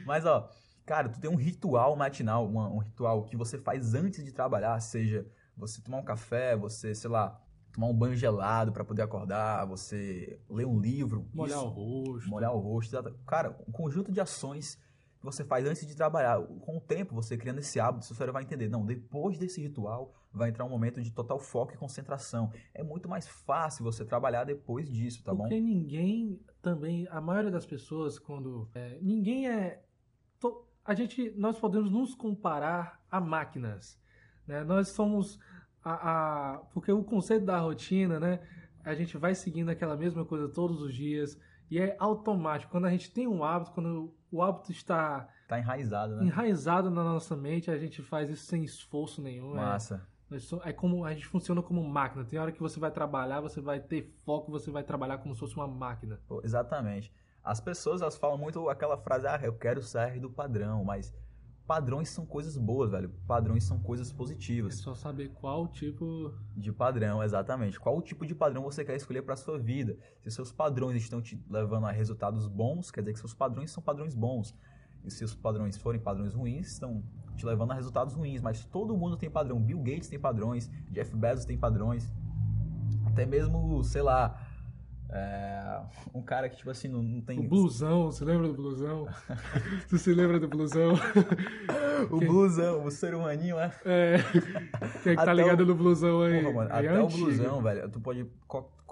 Mas 0.05 0.25
ó, 0.25 0.49
cara, 0.85 1.09
tu 1.09 1.19
tem 1.19 1.29
um 1.29 1.35
ritual 1.35 1.95
matinal, 1.95 2.47
um 2.47 2.77
ritual 2.77 3.23
que 3.23 3.35
você 3.35 3.57
faz 3.57 3.95
antes 3.95 4.23
de 4.23 4.31
trabalhar, 4.31 4.79
seja 4.79 5.25
você 5.57 5.81
tomar 5.81 5.97
um 5.97 6.03
café, 6.03 6.55
você, 6.55 6.93
sei 6.93 7.09
lá, 7.09 7.39
tomar 7.75 7.87
um 7.87 7.93
banho 7.93 8.15
gelado 8.15 8.71
pra 8.71 8.83
poder 8.83 9.01
acordar, 9.03 9.65
você 9.65 10.39
ler 10.49 10.65
um 10.65 10.79
livro, 10.79 11.27
Molhar 11.33 11.57
isso- 11.57 11.67
o 11.67 11.69
rosto. 11.69 12.29
molhar 12.29 12.53
o 12.55 12.59
rosto, 12.59 13.15
cara, 13.27 13.55
um 13.67 13.71
conjunto 13.71 14.11
de 14.11 14.19
ações 14.21 14.75
que 15.19 15.25
você 15.25 15.43
faz 15.43 15.65
antes 15.65 15.85
de 15.87 15.95
trabalhar. 15.95 16.39
Com 16.41 16.77
o 16.77 16.81
tempo, 16.81 17.13
você 17.13 17.35
criando 17.37 17.59
esse 17.59 17.79
hábito, 17.79 18.05
seu 18.05 18.15
cérebro 18.15 18.33
vai 18.33 18.43
entender, 18.43 18.69
não, 18.69 18.85
depois 18.85 19.37
desse 19.37 19.61
ritual 19.61 20.13
vai 20.31 20.49
entrar 20.49 20.65
um 20.65 20.69
momento 20.69 21.01
de 21.01 21.11
total 21.11 21.39
foco 21.39 21.73
e 21.73 21.77
concentração. 21.77 22.51
É 22.73 22.83
muito 22.83 23.07
mais 23.09 23.27
fácil 23.27 23.83
você 23.83 24.03
trabalhar 24.05 24.43
depois 24.43 24.89
disso, 24.89 25.23
tá 25.23 25.33
bom? 25.33 25.43
Porque 25.43 25.59
ninguém 25.59 26.39
também, 26.61 27.07
a 27.09 27.19
maioria 27.21 27.51
das 27.51 27.65
pessoas, 27.65 28.19
quando. 28.19 28.69
é, 28.73 28.99
ninguém 29.01 29.49
é. 29.49 29.81
to- 30.39 30.65
a 30.83 30.93
gente, 30.93 31.31
nós 31.37 31.57
podemos 31.57 31.89
nos 31.89 32.13
comparar 32.13 33.01
a 33.09 33.19
máquinas. 33.21 33.97
Né? 34.45 34.63
Nós 34.63 34.89
somos. 34.89 35.39
A, 35.85 36.53
a- 36.55 36.57
porque 36.73 36.91
o 36.91 37.03
conceito 37.03 37.45
da 37.45 37.59
rotina, 37.59 38.19
né? 38.19 38.39
A 38.83 38.93
gente 38.95 39.17
vai 39.17 39.33
seguindo 39.35 39.69
aquela 39.69 39.95
mesma 39.95 40.25
coisa 40.25 40.49
todos 40.49 40.81
os 40.81 40.93
dias. 40.93 41.39
E 41.69 41.79
é 41.79 41.95
automático. 41.99 42.71
Quando 42.71 42.85
a 42.85 42.89
gente 42.91 43.11
tem 43.11 43.27
um 43.27 43.43
hábito, 43.43 43.71
quando 43.71 44.13
o 44.31 44.41
hábito 44.41 44.71
está 44.71 45.27
Tá 45.47 45.57
enraizado, 45.59 46.15
né? 46.15 46.25
enraizado 46.25 46.89
na 46.89 47.03
nossa 47.03 47.35
mente, 47.35 47.69
a 47.71 47.77
gente 47.77 48.01
faz 48.01 48.29
isso 48.29 48.45
sem 48.45 48.63
esforço 48.63 49.21
nenhum. 49.21 49.53
é- 49.53 49.55
Massa. 49.57 50.05
so- 50.39 50.61
É 50.63 50.73
como 50.73 51.05
a 51.05 51.13
gente 51.13 51.25
funciona 51.27 51.61
como 51.61 51.83
máquina. 51.87 52.25
Tem 52.25 52.37
hora 52.39 52.51
que 52.51 52.59
você 52.59 52.79
vai 52.79 52.89
trabalhar, 52.91 53.41
você 53.41 53.61
vai 53.61 53.79
ter 53.79 54.11
foco, 54.25 54.51
você 54.51 54.69
vai 54.71 54.83
trabalhar 54.83 55.19
como 55.19 55.33
se 55.35 55.39
fosse 55.39 55.55
uma 55.55 55.67
máquina. 55.67 56.19
Pô, 56.27 56.41
exatamente. 56.43 57.11
As 57.43 57.59
pessoas, 57.61 58.01
elas 58.01 58.17
falam 58.17 58.37
muito 58.37 58.67
aquela 58.69 58.97
frase, 58.97 59.27
ah, 59.27 59.39
eu 59.43 59.53
quero 59.53 59.81
sair 59.83 60.19
do 60.19 60.29
padrão, 60.31 60.83
mas 60.83 61.13
padrões 61.67 62.09
são 62.09 62.25
coisas 62.25 62.57
boas, 62.57 62.91
velho. 62.91 63.09
Padrões 63.27 63.63
são 63.63 63.79
coisas 63.79 64.11
É 64.11 64.13
positivas. 64.13 64.75
só 64.75 64.93
saber 64.93 65.29
qual 65.29 65.67
tipo. 65.67 66.33
De 66.55 66.71
padrão, 66.71 67.23
exatamente. 67.23 67.79
Qual 67.79 68.01
tipo 68.01 68.25
de 68.25 68.35
padrão 68.35 68.63
você 68.63 68.85
quer 68.85 68.95
escolher 68.95 69.21
para 69.21 69.35
sua 69.35 69.57
vida? 69.57 69.97
Se 70.21 70.31
seus 70.31 70.51
padrões 70.51 71.01
estão 71.01 71.21
te 71.21 71.41
levando 71.49 71.85
a 71.85 71.91
resultados 71.91 72.47
bons, 72.47 72.91
quer 72.91 73.01
dizer 73.01 73.13
que 73.13 73.19
seus 73.19 73.33
padrões 73.33 73.71
são 73.71 73.81
padrões 73.83 74.13
bons. 74.13 74.55
E 75.03 75.11
se 75.11 75.23
os 75.23 75.35
padrões 75.35 75.77
forem 75.77 75.99
padrões 76.01 76.33
ruins, 76.33 76.71
estão 76.71 77.03
te 77.35 77.45
levando 77.45 77.71
a 77.71 77.75
resultados 77.75 78.15
ruins. 78.15 78.41
Mas 78.41 78.65
todo 78.65 78.97
mundo 78.97 79.17
tem 79.17 79.29
padrão. 79.29 79.61
Bill 79.61 79.79
Gates 79.79 80.07
tem 80.07 80.19
padrões, 80.19 80.69
Jeff 80.91 81.15
Bezos 81.15 81.45
tem 81.45 81.57
padrões. 81.57 82.11
Até 83.05 83.25
mesmo, 83.25 83.83
sei 83.83 84.01
lá, 84.01 84.39
é, 85.09 85.81
um 86.13 86.21
cara 86.21 86.49
que, 86.49 86.57
tipo 86.57 86.69
assim, 86.69 86.87
não, 86.87 87.01
não 87.01 87.21
tem... 87.21 87.39
O 87.39 87.43
blusão, 87.47 88.05
você 88.11 88.25
lembra 88.25 88.47
do 88.47 88.53
blusão? 88.53 89.07
você 89.87 89.97
se 89.97 90.13
lembra 90.13 90.39
do 90.39 90.47
blusão? 90.47 90.93
O 92.09 92.17
blusão, 92.19 92.83
o 92.85 92.91
ser 92.91 93.13
humaninho, 93.15 93.57
é... 93.59 93.71
É. 93.85 94.17
Quem 95.03 95.13
é 95.13 95.15
que 95.15 95.25
tá 95.25 95.33
ligado 95.33 95.61
o- 95.61 95.65
no 95.65 95.75
blusão 95.75 96.21
aí? 96.21 96.41
Porra, 96.41 96.53
mano, 96.53 96.69
é 96.71 96.73
até 96.87 97.01
o 97.01 97.05
antigo. 97.05 97.25
blusão, 97.25 97.61
velho, 97.61 97.89
tu 97.89 97.99
pode... 97.99 98.25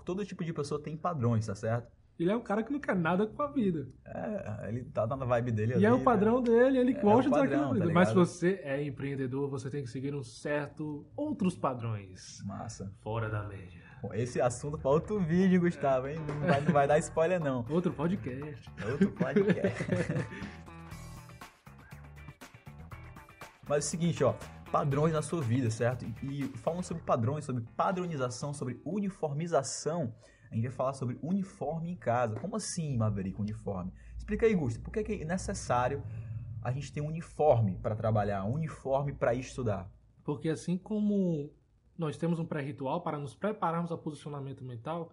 Todo 0.06 0.26
tipo 0.26 0.44
de 0.44 0.52
pessoa 0.52 0.82
tem 0.82 0.98
padrões, 0.98 1.46
tá 1.46 1.56
certo? 1.56 1.90
Ele 2.20 2.30
é 2.32 2.36
um 2.36 2.42
cara 2.42 2.62
que 2.62 2.72
não 2.72 2.80
quer 2.80 2.96
nada 2.96 3.26
com 3.26 3.42
a 3.42 3.48
vida. 3.48 3.88
É, 4.06 4.68
ele 4.70 4.84
tá 4.84 5.08
na 5.08 5.26
vibe 5.26 5.52
dele 5.52 5.72
E 5.72 5.76
ali, 5.78 5.86
é 5.86 5.92
o 5.94 5.98
né? 5.98 6.04
padrão 6.04 6.42
dele, 6.44 6.78
ele 6.78 6.92
É, 6.92 7.02
gosta 7.02 7.30
é 7.30 7.32
o 7.32 7.36
daquela 7.42 7.68
padrão, 7.70 7.88
tá. 7.88 7.94
Mas 7.94 8.10
se 8.10 8.14
você 8.16 8.60
é 8.64 8.84
empreendedor, 8.84 9.50
você 9.50 9.70
tem 9.70 9.82
que 9.84 9.90
seguir 9.90 10.14
um 10.14 10.22
certo 10.22 11.06
outros 11.16 11.58
padrões. 11.58 12.44
Massa. 12.46 12.92
Fora 13.02 13.30
da 13.30 13.44
média. 13.48 13.82
Esse 14.12 14.42
assunto 14.42 14.78
pra 14.78 14.90
outro 14.90 15.20
vídeo, 15.20 15.62
Gustavo, 15.62 16.08
hein? 16.08 16.18
Não 16.28 16.40
vai, 16.40 16.62
não 16.62 16.74
vai 16.74 16.88
dar 16.88 17.00
spoiler, 17.00 17.40
não. 17.40 17.66
Outro 17.70 17.94
podcast. 17.94 18.70
É 18.82 18.86
outro 18.92 19.12
podcast. 19.12 19.84
Mas 23.68 23.78
é 23.78 23.80
o 23.80 23.90
seguinte, 23.90 24.24
ó. 24.24 24.34
Padrões 24.72 25.14
na 25.14 25.22
sua 25.22 25.42
vida, 25.42 25.70
certo? 25.70 26.06
E 26.24 26.44
falando 26.58 26.84
sobre 26.84 27.04
padrões, 27.04 27.46
sobre 27.46 27.64
padronização, 27.78 28.54
sobre 28.54 28.82
uniformização, 28.84 30.14
a 30.52 30.56
gente 30.56 30.68
vai 30.68 30.76
falar 30.76 30.94
sobre 30.94 31.18
uniforme 31.22 31.92
em 31.92 31.96
casa. 31.96 32.40
Como 32.40 32.56
assim, 32.56 32.98
Maverick, 32.98 33.40
uniforme? 33.40 33.94
Explica 34.18 34.46
aí, 34.46 34.54
Gusto. 34.54 34.82
Por 34.82 34.92
que 34.92 35.04
que 35.04 35.22
é 35.22 35.26
necessário 35.26 36.04
a 36.62 36.72
gente 36.72 36.92
ter 36.92 37.02
um 37.02 37.08
uniforme 37.08 37.78
para 37.82 37.96
trabalhar, 37.96 38.44
um 38.46 38.54
uniforme 38.54 39.14
para 39.14 39.34
estudar? 39.34 39.90
Porque 40.24 40.50
assim 40.50 40.78
como 40.78 41.52
nós 41.98 42.18
temos 42.18 42.40
um 42.40 42.46
pré-ritual 42.46 43.02
para 43.02 43.18
nos 43.18 43.36
prepararmos 43.36 43.92
ao 43.92 43.98
posicionamento 43.98 44.64
mental, 44.64 45.12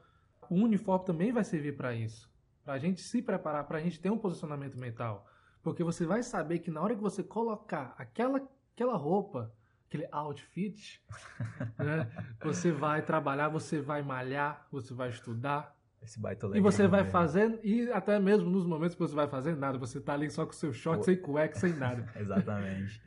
o 0.48 0.54
uniforme 0.54 1.04
também 1.04 1.32
vai 1.32 1.44
servir 1.44 1.76
para 1.76 1.94
isso. 1.94 2.30
Para 2.64 2.74
a 2.74 2.78
gente 2.78 3.00
se 3.00 3.22
preparar, 3.22 3.64
para 3.64 3.78
a 3.78 3.80
gente 3.80 4.00
ter 4.00 4.10
um 4.10 4.18
posicionamento 4.18 4.78
mental. 4.78 5.26
Porque 5.62 5.84
você 5.84 6.06
vai 6.06 6.22
saber 6.22 6.60
que 6.60 6.70
na 6.70 6.80
hora 6.80 6.94
que 6.94 7.02
você 7.02 7.22
colocar 7.22 7.94
aquela, 7.98 8.40
aquela 8.74 8.96
roupa, 8.96 9.52
aquele 9.86 10.08
outfit, 10.10 11.02
né, 11.78 12.10
você 12.42 12.72
vai 12.72 13.02
trabalhar, 13.02 13.48
você 13.48 13.80
vai 13.80 14.02
malhar, 14.02 14.66
você 14.70 14.94
vai 14.94 15.10
estudar. 15.10 15.76
Esse 16.02 16.18
baita 16.18 16.50
E 16.54 16.60
você 16.60 16.88
vai 16.88 17.02
né? 17.02 17.10
fazendo, 17.10 17.58
e 17.62 17.92
até 17.92 18.18
mesmo 18.18 18.48
nos 18.48 18.64
momentos 18.64 18.94
que 18.94 19.02
você 19.02 19.14
vai 19.14 19.28
fazer 19.28 19.54
nada, 19.54 19.76
você 19.76 20.00
tá 20.00 20.14
ali 20.14 20.30
só 20.30 20.46
com 20.46 20.52
seu 20.52 20.72
short, 20.72 21.00
Pô. 21.00 21.04
sem 21.04 21.16
cueca, 21.16 21.58
sem 21.58 21.74
nada. 21.74 22.10
Exatamente. 22.16 23.02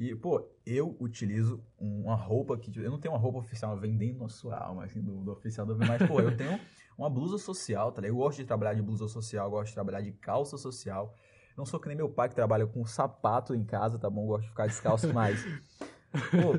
E, 0.00 0.16
pô, 0.16 0.48
eu 0.64 0.96
utilizo 0.98 1.62
uma 1.78 2.14
roupa 2.14 2.56
que. 2.56 2.74
Eu 2.80 2.90
não 2.90 2.98
tenho 2.98 3.12
uma 3.12 3.20
roupa 3.20 3.40
oficial 3.40 3.76
vendendo 3.76 4.24
a 4.24 4.30
sua 4.30 4.56
alma, 4.56 4.84
assim, 4.84 5.02
do, 5.02 5.22
do 5.22 5.30
oficial 5.30 5.66
do 5.66 5.76
mas, 5.76 6.02
pô, 6.08 6.22
eu 6.22 6.34
tenho 6.34 6.58
uma 6.96 7.10
blusa 7.10 7.36
social, 7.36 7.92
tá 7.92 8.00
ligado? 8.00 8.16
Eu 8.16 8.24
gosto 8.24 8.38
de 8.38 8.46
trabalhar 8.46 8.72
de 8.72 8.80
blusa 8.80 9.06
social, 9.08 9.50
gosto 9.50 9.66
de 9.66 9.74
trabalhar 9.74 10.00
de 10.00 10.12
calça 10.12 10.56
social. 10.56 11.14
Não 11.54 11.66
sou 11.66 11.78
que 11.78 11.86
nem 11.86 11.94
meu 11.94 12.08
pai 12.08 12.30
que 12.30 12.34
trabalha 12.34 12.66
com 12.66 12.82
sapato 12.86 13.54
em 13.54 13.62
casa, 13.62 13.98
tá 13.98 14.08
bom? 14.08 14.22
Eu 14.22 14.28
gosto 14.28 14.44
de 14.44 14.48
ficar 14.48 14.68
descalço 14.68 15.06
mais. 15.12 15.44
Pô, 16.30 16.58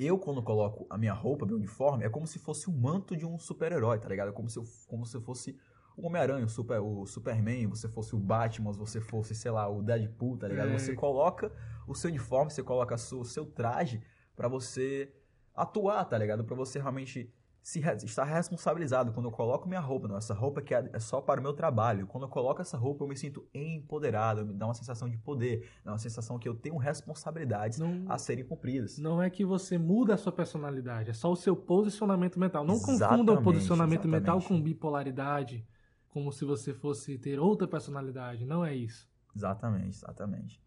eu 0.00 0.18
quando 0.18 0.42
coloco 0.42 0.84
a 0.90 0.98
minha 0.98 1.14
roupa, 1.14 1.46
meu 1.46 1.54
uniforme, 1.54 2.04
é 2.04 2.10
como 2.10 2.26
se 2.26 2.40
fosse 2.40 2.68
o 2.68 2.72
manto 2.72 3.16
de 3.16 3.24
um 3.24 3.38
super-herói, 3.38 4.00
tá 4.00 4.08
ligado? 4.08 4.30
É 4.30 4.32
como 4.32 4.50
se 4.50 4.58
eu, 4.58 4.64
como 4.88 5.06
se 5.06 5.16
eu 5.16 5.20
fosse 5.20 5.56
o 5.96 6.06
Homem-Aranha, 6.06 6.44
o, 6.44 6.48
super, 6.48 6.80
o 6.80 7.06
Superman, 7.06 7.66
você 7.68 7.88
fosse 7.88 8.14
o 8.14 8.18
Batman, 8.18 8.72
você 8.72 9.00
fosse, 9.00 9.34
sei 9.34 9.50
lá, 9.50 9.68
o 9.68 9.82
Deadpool, 9.82 10.36
tá 10.36 10.48
ligado? 10.48 10.70
É. 10.70 10.78
Você 10.78 10.94
coloca 10.94 11.52
o 11.86 11.94
seu 11.94 12.10
uniforme, 12.10 12.50
você 12.50 12.62
coloca 12.62 12.96
sua- 12.96 13.20
o 13.20 13.24
seu 13.24 13.46
traje 13.46 14.00
pra 14.34 14.48
você 14.48 15.12
atuar, 15.54 16.04
tá 16.04 16.18
ligado? 16.18 16.44
Pra 16.44 16.56
você 16.56 16.78
realmente 16.80 17.32
se 17.62 17.80
re- 17.80 17.96
estar 18.04 18.24
responsabilizado. 18.24 19.10
Quando 19.12 19.26
eu 19.26 19.32
coloco 19.32 19.66
minha 19.66 19.80
roupa, 19.80 20.06
não, 20.06 20.18
essa 20.18 20.34
roupa 20.34 20.60
que 20.60 20.74
é 20.74 20.90
é 20.92 20.98
só 20.98 21.20
para 21.22 21.40
o 21.40 21.42
meu 21.42 21.54
trabalho. 21.54 22.06
Quando 22.06 22.24
eu 22.24 22.28
coloco 22.28 22.60
essa 22.60 22.76
roupa, 22.76 23.04
eu 23.04 23.08
me 23.08 23.16
sinto 23.16 23.46
empoderado, 23.54 24.44
me 24.44 24.52
dá 24.52 24.66
uma 24.66 24.74
sensação 24.74 25.08
de 25.08 25.16
poder, 25.16 25.66
dá 25.82 25.92
uma 25.92 25.98
sensação 25.98 26.38
que 26.38 26.46
eu 26.48 26.54
tenho 26.54 26.76
responsabilidades 26.76 27.78
Não, 27.78 28.04
a 28.06 28.18
serem 28.18 28.44
cumpridas. 28.44 28.98
Não 28.98 29.22
é 29.22 29.30
que 29.30 29.44
você 29.46 29.78
muda 29.78 30.12
a 30.14 30.16
sua 30.18 30.32
personalidade, 30.32 31.08
é 31.10 31.14
só 31.14 31.30
o 31.32 31.36
seu 31.36 31.56
posicionamento 31.56 32.38
mental. 32.38 32.64
Não 32.64 32.74
confunda 32.78 32.92
o 32.92 32.96
Exatamente, 33.14 33.42
posicionamento 33.44 34.08
mental 34.08 34.36
exatamente. 34.38 34.48
com 34.48 34.62
bipolaridade, 34.62 35.66
como 36.14 36.30
se 36.30 36.44
você 36.44 36.72
fosse 36.72 37.18
ter 37.18 37.40
outra 37.40 37.66
personalidade. 37.66 38.46
Não 38.46 38.64
é 38.64 38.72
isso. 38.72 39.10
Exatamente, 39.34 39.96
exatamente. 39.96 40.62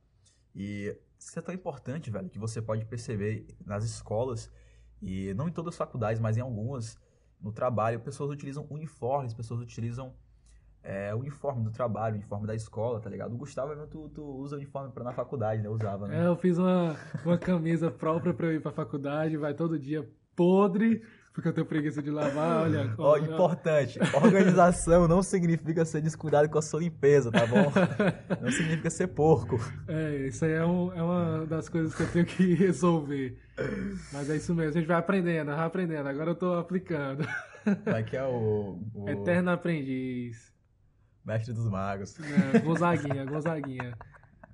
E 0.53 0.93
isso 1.17 1.39
é 1.39 1.41
tão 1.41 1.55
importante, 1.55 2.11
velho, 2.11 2.29
que 2.29 2.37
você 2.37 2.61
pode 2.61 2.83
perceber 2.83 3.47
nas 3.65 3.85
escolas, 3.85 4.51
e 5.01 5.33
não 5.35 5.47
em 5.47 5.51
todas 5.51 5.73
as 5.73 5.77
faculdades, 5.77 6.19
mas 6.19 6.35
em 6.35 6.41
algumas, 6.41 6.99
no 7.39 7.53
trabalho, 7.53 8.01
pessoas 8.01 8.29
utilizam 8.29 8.67
uniformes, 8.69 9.33
pessoas 9.33 9.61
utilizam 9.61 10.13
é, 10.83 11.15
uniforme 11.15 11.63
do 11.63 11.71
trabalho, 11.71 12.15
uniforme 12.15 12.45
da 12.45 12.53
escola, 12.53 12.99
tá 12.99 13.09
ligado? 13.09 13.33
O 13.33 13.37
Gustavo, 13.37 13.69
mesmo, 13.69 13.87
tu, 13.87 14.09
tu 14.09 14.23
usa 14.23 14.57
uniforme 14.57 14.91
pra, 14.91 15.03
na 15.05 15.13
faculdade, 15.13 15.61
né? 15.61 15.69
Usava, 15.69 16.09
né? 16.09 16.23
É, 16.23 16.27
eu 16.27 16.35
fiz 16.35 16.57
uma, 16.57 16.97
uma 17.23 17.37
camisa 17.37 17.89
própria 17.89 18.33
pra 18.33 18.47
eu 18.47 18.55
ir 18.55 18.61
pra 18.61 18.73
faculdade, 18.73 19.37
vai 19.37 19.53
todo 19.53 19.79
dia 19.79 20.05
podre, 20.35 21.01
Porque 21.37 21.49
eu 21.49 21.53
tenho 21.53 21.67
preguiça 21.67 22.01
de 22.01 22.09
lavar, 22.09 22.63
olha. 22.63 22.95
Ó, 22.97 23.11
ó, 23.11 23.17
importante, 23.19 23.99
organização 24.15 25.07
não 25.07 25.21
significa 25.21 25.85
ser 25.85 26.01
descuidado 26.01 26.49
com 26.49 26.57
a 26.57 26.63
sua 26.63 26.79
limpeza, 26.79 27.31
tá 27.31 27.45
bom? 27.45 27.71
Não 28.41 28.51
significa 28.51 28.89
ser 28.89 29.05
porco. 29.09 29.59
É, 29.87 30.25
isso 30.27 30.43
aí 30.43 30.53
é, 30.53 30.65
um- 30.65 30.91
é 30.93 31.03
uma 31.03 31.45
das 31.45 31.69
coisas 31.69 31.93
que 31.93 32.01
eu 32.01 32.11
tenho 32.11 32.25
que 32.25 32.55
resolver. 32.57 33.37
Mas 34.11 34.31
é 34.31 34.35
isso 34.37 34.55
mesmo, 34.55 34.71
a 34.71 34.79
gente 34.79 34.87
vai 34.87 34.97
aprendendo, 34.97 35.51
vai 35.55 35.65
aprendendo. 35.67 36.07
Agora 36.09 36.31
eu 36.31 36.35
tô 36.35 36.55
aplicando. 36.55 37.23
Aqui 37.95 38.17
é 38.17 38.23
o, 38.23 38.79
o 38.95 39.07
Eterno 39.07 39.51
aprendiz. 39.51 40.51
mestre 41.23 41.53
dos 41.53 41.69
magos. 41.69 42.15
É, 42.55 42.59
Gonzaguinha, 42.61 43.25
Gonzaguinha. 43.25 43.93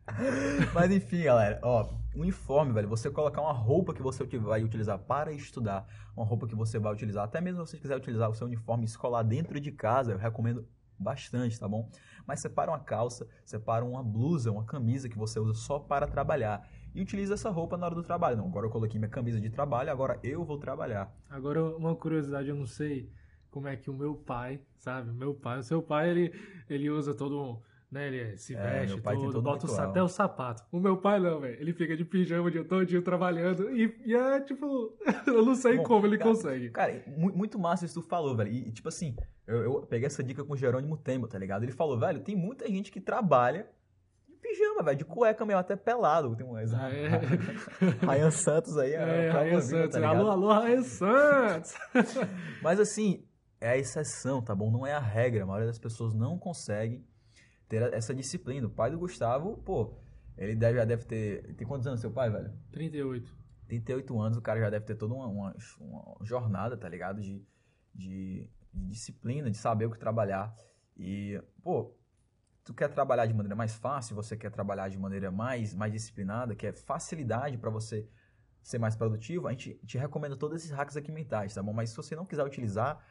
Mas 0.74 0.92
enfim, 0.92 1.24
galera, 1.24 1.60
ó, 1.64 1.90
uniforme, 2.16 2.74
velho, 2.74 2.88
você 2.88 3.10
colocar 3.10 3.42
uma 3.42 3.54
roupa 3.54 3.94
que 3.94 4.02
você 4.02 4.26
vai 4.38 4.64
utilizar 4.64 5.00
para 5.00 5.32
estudar, 5.32 5.88
uma 6.16 6.26
roupa 6.26 6.48
que 6.48 6.56
você 6.56 6.78
vai 6.78 6.94
utilizar, 6.94 7.24
até 7.24 7.40
mesmo 7.40 7.66
se 7.66 7.72
você 7.72 7.78
quiser 7.80 7.96
utilizar 7.96 8.30
o 8.30 8.34
seu 8.34 8.48
uniforme 8.48 8.86
escolar 8.86 9.24
dentro 9.24 9.60
de 9.60 9.72
casa, 9.72 10.12
eu 10.12 10.18
recomendo 10.18 10.68
bastante, 11.00 11.60
tá 11.60 11.68
bom? 11.68 11.90
Mas 12.26 12.40
separa 12.40 12.72
uma 12.72 12.80
calça, 12.80 13.28
separa 13.46 13.84
uma 13.84 14.04
blusa, 14.04 14.52
uma 14.52 14.64
camisa 14.64 15.10
que 15.10 15.18
você 15.18 15.40
usa 15.40 15.54
só 15.54 15.80
para 15.80 16.08
trabalhar 16.08 16.68
e 16.94 17.02
utiliza 17.02 17.34
essa 17.34 17.50
roupa 17.50 17.78
na 17.78 17.86
hora 17.86 17.96
do 17.96 18.04
trabalho. 18.04 18.38
Não, 18.38 18.48
agora 18.48 18.68
eu 18.68 18.70
coloquei 18.70 19.00
minha 19.00 19.10
camisa 19.10 19.40
de 19.40 19.50
trabalho, 19.50 19.92
agora 19.92 20.20
eu 20.24 20.44
vou 20.46 20.58
trabalhar. 20.58 21.14
Agora, 21.30 21.64
uma 21.76 21.96
curiosidade, 21.96 22.50
eu 22.50 22.56
não 22.56 22.68
sei 22.68 23.10
como 23.50 23.68
é 23.68 23.76
que 23.76 23.90
o 23.90 23.94
meu 23.94 24.16
pai, 24.16 24.62
sabe? 24.78 25.10
O 25.10 25.14
meu 25.14 25.34
pai, 25.34 25.60
o 25.60 25.64
seu 25.64 25.82
pai, 25.82 26.10
ele, 26.10 26.34
ele 26.70 26.90
usa 26.90 27.14
todo 27.14 27.42
um. 27.42 27.62
Né, 27.94 28.08
ele 28.08 28.38
se 28.38 28.56
É, 28.56 28.80
veste 28.80 29.00
tem 29.00 29.14
todo, 29.20 29.40
bota 29.40 29.68
o 29.72 29.80
até 29.80 30.02
o 30.02 30.08
sapato. 30.08 30.64
O 30.72 30.80
meu 30.80 30.98
pai 30.98 31.20
não, 31.20 31.40
velho. 31.40 31.62
Ele 31.62 31.74
fica 31.74 31.96
de 31.96 32.04
pijama 32.04 32.48
o 32.48 32.52
dia 32.52 32.64
todo 32.64 33.02
trabalhando. 33.04 33.70
E, 33.70 33.96
e 34.04 34.16
é 34.16 34.40
tipo, 34.42 34.98
eu 35.28 35.46
não 35.46 35.54
sei 35.54 35.78
Bom, 35.78 35.84
como 35.84 36.08
ele 36.08 36.18
cara, 36.18 36.32
consegue. 36.32 36.70
Cara, 36.72 37.04
mu- 37.16 37.32
muito 37.36 37.60
massa 37.60 37.86
isso 37.86 38.00
que 38.00 38.06
tu 38.06 38.10
falou, 38.10 38.36
velho. 38.36 38.52
E, 38.52 38.72
tipo 38.72 38.90
assim, 38.90 39.16
eu, 39.46 39.58
eu 39.62 39.82
peguei 39.84 40.08
essa 40.08 40.24
dica 40.24 40.44
com 40.44 40.54
o 40.54 40.58
Jerônimo 40.58 40.98
Tempo, 40.98 41.28
tá 41.28 41.38
ligado? 41.38 41.62
Ele 41.62 41.72
falou, 41.72 42.00
velho, 42.00 42.20
tem 42.22 42.36
muita 42.36 42.68
gente 42.68 42.92
que 42.92 43.00
trabalha 43.00 43.68
de 44.28 44.36
pijama, 44.38 44.82
velho, 44.82 44.98
de 44.98 45.06
cueca 45.06 45.46
mesmo, 45.46 45.60
até 45.60 45.76
pelado. 45.76 46.36
Tem 46.36 46.48
um 46.48 46.58
exemplo. 46.58 46.84
Ah, 46.86 46.92
é. 46.92 47.10
Ryan 48.18 48.32
Santos 48.32 48.76
aí, 48.76 48.94
É, 48.94 49.30
Raia 49.30 49.60
viva, 49.60 49.62
Santos. 49.62 50.02
tá 50.02 50.08
alô, 50.10 50.32
alô, 50.32 50.48
Raia 50.52 50.82
Santos. 50.82 51.76
Mas 52.60 52.80
assim, 52.80 53.24
é 53.62 53.70
a 53.70 53.78
exceção, 53.78 54.42
tá 54.42 54.56
bom? 54.56 54.72
Não 54.72 54.86
é 54.88 54.94
a 54.94 55.00
regra. 55.00 55.44
A 55.44 55.46
maioria 55.46 55.68
das 55.68 55.78
pessoas 55.78 56.16
não 56.16 56.40
consegue 56.40 57.06
ter 57.80 57.94
essa 57.94 58.14
disciplina. 58.14 58.68
O 58.68 58.70
pai 58.70 58.92
do 58.92 59.00
Gustavo, 59.00 59.58
pô, 59.58 59.98
ele 60.38 60.56
deve, 60.56 60.78
já 60.78 60.86
deve 60.86 61.06
ter. 61.06 61.56
Tem 61.56 61.66
quantos 61.68 61.88
anos 61.88 62.00
seu 62.02 62.12
pai, 62.12 62.30
velho? 62.30 62.52
38. 62.72 63.36
38 63.68 64.20
anos, 64.20 64.38
o 64.38 64.42
cara 64.42 64.60
já 64.60 64.70
deve 64.70 64.86
ter 64.86 64.96
toda 64.96 65.14
uma, 65.14 65.26
uma- 65.28 65.56
uma 65.80 66.18
jornada, 66.26 66.78
tá 66.78 66.88
ligado? 66.88 67.22
De, 67.22 67.44
de, 67.96 68.50
de 68.74 68.88
disciplina, 68.90 69.50
de 69.50 69.58
saber 69.58 69.86
o 69.86 69.92
que 69.92 69.98
trabalhar. 69.98 70.54
E, 70.96 71.42
pô, 71.64 71.96
tu 72.64 72.74
quer 72.74 72.90
trabalhar 72.90 73.26
de 73.26 73.34
maneira 73.34 73.56
mais 73.56 73.74
fácil, 73.76 74.16
você 74.16 74.38
quer 74.38 74.52
trabalhar 74.52 74.90
de 74.90 74.98
maneira 75.00 75.32
mais, 75.32 75.74
mais 75.74 75.92
disciplinada, 75.92 76.56
que 76.56 76.68
é 76.68 76.74
facilidade 76.74 77.58
pra 77.58 77.72
você 77.72 78.08
ser 78.62 78.78
mais 78.80 78.96
produtivo, 78.96 79.48
a 79.48 79.52
gente 79.52 79.74
te 79.86 79.98
recomenda 79.98 80.38
todos 80.38 80.58
esses 80.58 80.72
hacks 80.72 80.96
aqui 80.96 81.12
mentais, 81.12 81.54
tá 81.54 81.62
bom? 81.64 81.74
Mas 81.74 81.90
se 81.90 81.98
você 81.98 82.16
não 82.16 82.26
quiser 82.26 82.46
utilizar, 82.46 83.04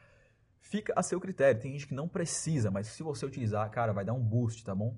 fica 0.63 0.93
a 0.95 1.03
seu 1.03 1.19
critério. 1.19 1.61
Tem 1.61 1.71
gente 1.73 1.87
que 1.87 1.93
não 1.93 2.07
precisa, 2.07 2.71
mas 2.71 2.87
se 2.87 3.03
você 3.03 3.25
utilizar, 3.25 3.69
cara, 3.69 3.93
vai 3.93 4.03
dar 4.03 4.13
um 4.13 4.23
boost, 4.23 4.63
tá 4.63 4.73
bom? 4.73 4.97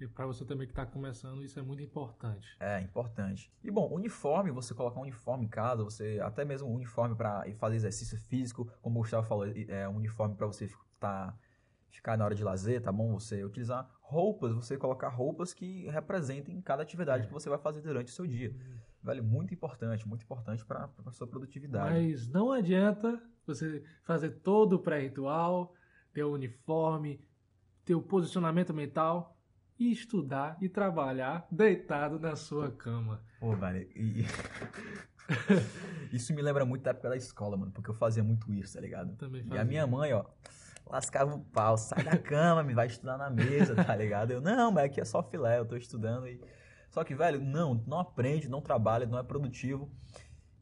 E 0.00 0.08
pra 0.08 0.26
você 0.26 0.44
também 0.44 0.66
que 0.66 0.72
tá 0.72 0.84
começando, 0.86 1.44
isso 1.44 1.58
é 1.58 1.62
muito 1.62 1.82
importante. 1.82 2.56
É, 2.58 2.80
importante. 2.80 3.52
E 3.62 3.70
bom, 3.70 3.92
uniforme, 3.92 4.50
você 4.50 4.74
colocar 4.74 4.98
um 4.98 5.02
uniforme 5.02 5.44
em 5.44 5.48
casa, 5.48 5.84
você 5.84 6.18
até 6.22 6.44
mesmo 6.44 6.68
um 6.68 6.74
uniforme 6.74 7.14
para 7.14 7.44
fazer 7.58 7.76
exercício 7.76 8.18
físico, 8.18 8.70
como 8.82 8.98
o 8.98 9.02
Gustavo 9.02 9.26
falou, 9.26 9.46
é 9.46 9.88
um 9.88 9.96
uniforme 9.96 10.34
para 10.34 10.46
você 10.46 10.68
tá, 10.98 11.36
ficar 11.90 12.16
na 12.16 12.24
hora 12.24 12.34
de 12.34 12.42
lazer, 12.42 12.80
tá 12.82 12.90
bom? 12.90 13.12
Você 13.14 13.44
utilizar 13.44 13.88
roupas, 14.00 14.52
você 14.54 14.76
colocar 14.76 15.08
roupas 15.08 15.54
que 15.54 15.86
representem 15.88 16.60
cada 16.60 16.82
atividade 16.82 17.24
É. 17.24 17.26
que 17.26 17.32
você 17.32 17.48
vai 17.48 17.58
fazer 17.58 17.80
durante 17.80 18.08
o 18.08 18.14
seu 18.14 18.26
dia. 18.26 18.54
Velho, 19.02 19.22
muito 19.22 19.54
importante, 19.54 20.06
muito 20.08 20.22
importante 20.24 20.64
para 20.64 20.88
a 21.06 21.12
sua 21.12 21.26
produtividade. 21.26 21.94
Mas 21.94 22.28
não 22.28 22.50
adianta 22.50 23.20
você 23.46 23.82
fazer 24.04 24.30
todo 24.40 24.74
o 24.74 24.78
pré-ritual, 24.78 25.74
ter 26.12 26.24
o 26.24 26.32
uniforme, 26.32 27.20
ter 27.84 27.94
o 27.94 28.02
posicionamento 28.02 28.72
mental 28.72 29.36
e 29.78 29.90
estudar 29.90 30.56
e 30.60 30.68
trabalhar 30.68 31.46
deitado 31.50 32.18
na 32.18 32.36
sua 32.36 32.70
cama. 32.70 33.20
Pô, 33.40 33.54
velho, 33.54 33.88
e... 33.94 34.24
isso 36.12 36.34
me 36.34 36.42
lembra 36.42 36.64
muito 36.64 36.82
da 36.82 36.90
época 36.90 37.08
da 37.08 37.16
escola, 37.16 37.56
mano, 37.56 37.72
porque 37.72 37.90
eu 37.90 37.94
fazia 37.94 38.22
muito 38.22 38.52
isso, 38.52 38.74
tá 38.74 38.80
ligado? 38.80 39.16
Também 39.16 39.42
E 39.42 39.46
a 39.46 39.48
fazia. 39.48 39.64
minha 39.64 39.86
mãe, 39.86 40.12
ó, 40.12 40.24
lascava 40.86 41.34
o 41.34 41.40
pau, 41.40 41.76
sai 41.76 42.04
da 42.04 42.16
cama, 42.16 42.62
me 42.62 42.74
vai 42.74 42.86
estudar 42.86 43.18
na 43.18 43.30
mesa, 43.30 43.74
tá 43.74 43.96
ligado? 43.96 44.30
Eu, 44.30 44.40
não, 44.40 44.70
mas 44.70 44.84
aqui 44.84 45.00
é 45.00 45.04
só 45.04 45.22
filé, 45.22 45.58
eu 45.58 45.66
tô 45.66 45.76
estudando 45.76 46.26
e... 46.28 46.40
Só 46.90 47.02
que, 47.02 47.12
velho, 47.12 47.40
não, 47.40 47.74
não 47.88 47.98
aprende, 47.98 48.48
não 48.48 48.60
trabalha, 48.60 49.04
não 49.04 49.18
é 49.18 49.22
produtivo. 49.24 49.90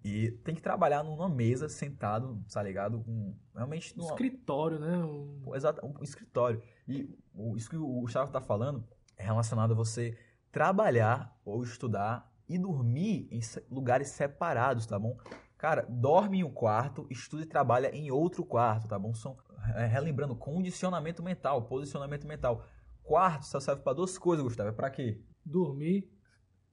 E 0.05 0.33
tem 0.45 0.55
que 0.55 0.63
trabalhar 0.63 1.03
numa 1.05 1.29
mesa, 1.29 1.69
sentado, 1.69 2.45
tá 2.53 2.63
ligado? 2.63 3.01
Com, 3.05 3.37
realmente, 3.55 3.97
numa, 3.97 4.11
Escritório, 4.11 4.79
né? 4.79 4.99
Um- 4.99 5.43
um, 5.47 5.55
exato, 5.55 5.85
um 5.87 6.03
escritório. 6.03 6.61
E 6.89 7.09
o, 7.33 7.57
isso 7.57 7.71
que 7.71 7.77
o 7.77 8.01
Gustavo 8.01 8.33
tá 8.33 8.41
falando 8.41 8.85
é 9.17 9.23
relacionado 9.25 9.73
a 9.73 9.77
você 9.77 10.19
trabalhar 10.51 11.39
ou 11.45 11.63
estudar 11.63 12.31
e 12.49 12.59
dormir 12.59 13.29
em 13.31 13.41
lugares 13.71 14.09
separados, 14.09 14.87
tá 14.87 14.99
bom? 14.99 15.17
Cara, 15.57 15.87
dorme 15.89 16.39
em 16.41 16.45
um 16.45 16.51
quarto, 16.51 17.07
estuda 17.09 17.45
e 17.45 17.47
trabalha 17.47 17.95
em 17.95 18.11
outro 18.11 18.45
quarto, 18.45 18.89
tá 18.89 18.99
bom? 18.99 19.15
São, 19.15 19.37
é, 19.77 19.87
relembrando, 19.87 20.35
condicionamento 20.35 21.23
mental, 21.23 21.63
posicionamento 21.63 22.27
mental. 22.27 22.65
Quarto 23.05 23.47
só 23.47 23.61
serve 23.61 23.83
pra 23.83 23.93
duas 23.93 24.19
coisas, 24.19 24.43
Gustavo. 24.45 24.71
É 24.71 24.73
pra 24.73 24.91
quê? 24.91 25.23
Dormir, 25.45 26.11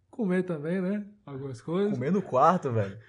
comer 0.10 0.44
também, 0.44 0.82
né? 0.82 1.08
Algumas 1.26 1.62
coisas. 1.62 1.94
Comer 1.94 2.12
no 2.12 2.22
quarto, 2.22 2.72
velho. 2.72 3.00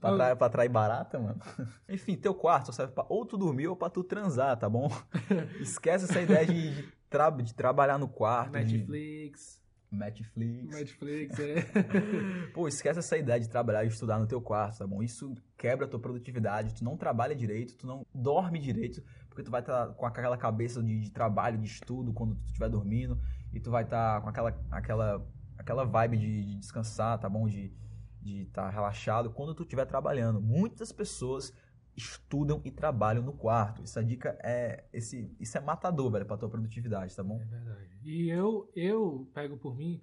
Pra, 0.00 0.10
atrair, 0.14 0.36
pra 0.36 0.46
atrair 0.46 0.68
barata, 0.70 1.18
mano. 1.18 1.38
Enfim, 1.88 2.16
teu 2.16 2.34
quarto 2.34 2.66
só 2.66 2.72
serve 2.72 2.92
pra 2.92 3.04
ou 3.08 3.26
tu 3.26 3.36
dormir 3.36 3.68
ou 3.68 3.76
pra 3.76 3.90
tu 3.90 4.02
transar, 4.02 4.56
tá 4.56 4.68
bom? 4.68 4.88
Esquece 5.60 6.06
essa 6.06 6.20
ideia 6.20 6.46
de, 6.46 6.74
de, 6.74 6.92
tra- 7.08 7.30
de 7.30 7.54
trabalhar 7.54 7.98
no 7.98 8.08
quarto. 8.08 8.52
de- 8.52 8.78
Netflix. 8.78 9.60
Netflix. 9.92 10.70
Netflix, 10.72 11.38
é. 11.40 11.62
Pô, 12.54 12.68
esquece 12.68 13.00
essa 13.00 13.16
ideia 13.18 13.40
de 13.40 13.48
trabalhar 13.48 13.84
e 13.84 13.88
estudar 13.88 14.18
no 14.20 14.26
teu 14.26 14.40
quarto, 14.40 14.78
tá 14.78 14.86
bom? 14.86 15.02
Isso 15.02 15.34
quebra 15.58 15.84
a 15.84 15.88
tua 15.88 15.98
produtividade, 15.98 16.74
tu 16.76 16.84
não 16.84 16.96
trabalha 16.96 17.34
direito, 17.34 17.76
tu 17.76 17.86
não 17.88 18.06
dorme 18.14 18.60
direito, 18.60 19.02
porque 19.28 19.42
tu 19.42 19.50
vai 19.50 19.60
estar 19.60 19.88
com 19.94 20.06
aquela 20.06 20.36
cabeça 20.38 20.80
de, 20.82 21.00
de 21.00 21.10
trabalho, 21.10 21.58
de 21.58 21.66
estudo 21.66 22.12
quando 22.12 22.36
tu 22.36 22.46
estiver 22.46 22.68
dormindo, 22.68 23.18
e 23.52 23.58
tu 23.58 23.70
vai 23.70 23.82
estar 23.82 24.20
com 24.22 24.28
aquela, 24.28 24.56
aquela, 24.70 25.26
aquela 25.58 25.84
vibe 25.84 26.16
de, 26.18 26.44
de 26.44 26.54
descansar, 26.54 27.18
tá 27.18 27.28
bom? 27.28 27.48
De 27.48 27.72
de 28.20 28.42
estar 28.42 28.68
relaxado 28.70 29.30
quando 29.30 29.54
tu 29.54 29.62
estiver 29.62 29.86
trabalhando. 29.86 30.40
Muitas 30.40 30.92
pessoas 30.92 31.52
estudam 31.96 32.60
e 32.64 32.70
trabalham 32.70 33.22
no 33.22 33.32
quarto. 33.32 33.82
Essa 33.82 34.02
dica 34.02 34.38
é 34.42 34.84
esse, 34.92 35.34
isso 35.38 35.58
é 35.58 35.60
matador, 35.60 36.10
velho, 36.10 36.26
pra 36.26 36.36
tua 36.36 36.48
produtividade, 36.48 37.14
tá 37.14 37.22
bom? 37.22 37.40
É 37.40 37.44
verdade. 37.44 37.98
E 38.02 38.30
eu, 38.30 38.70
eu 38.74 39.30
pego 39.34 39.56
por 39.56 39.76
mim, 39.76 40.00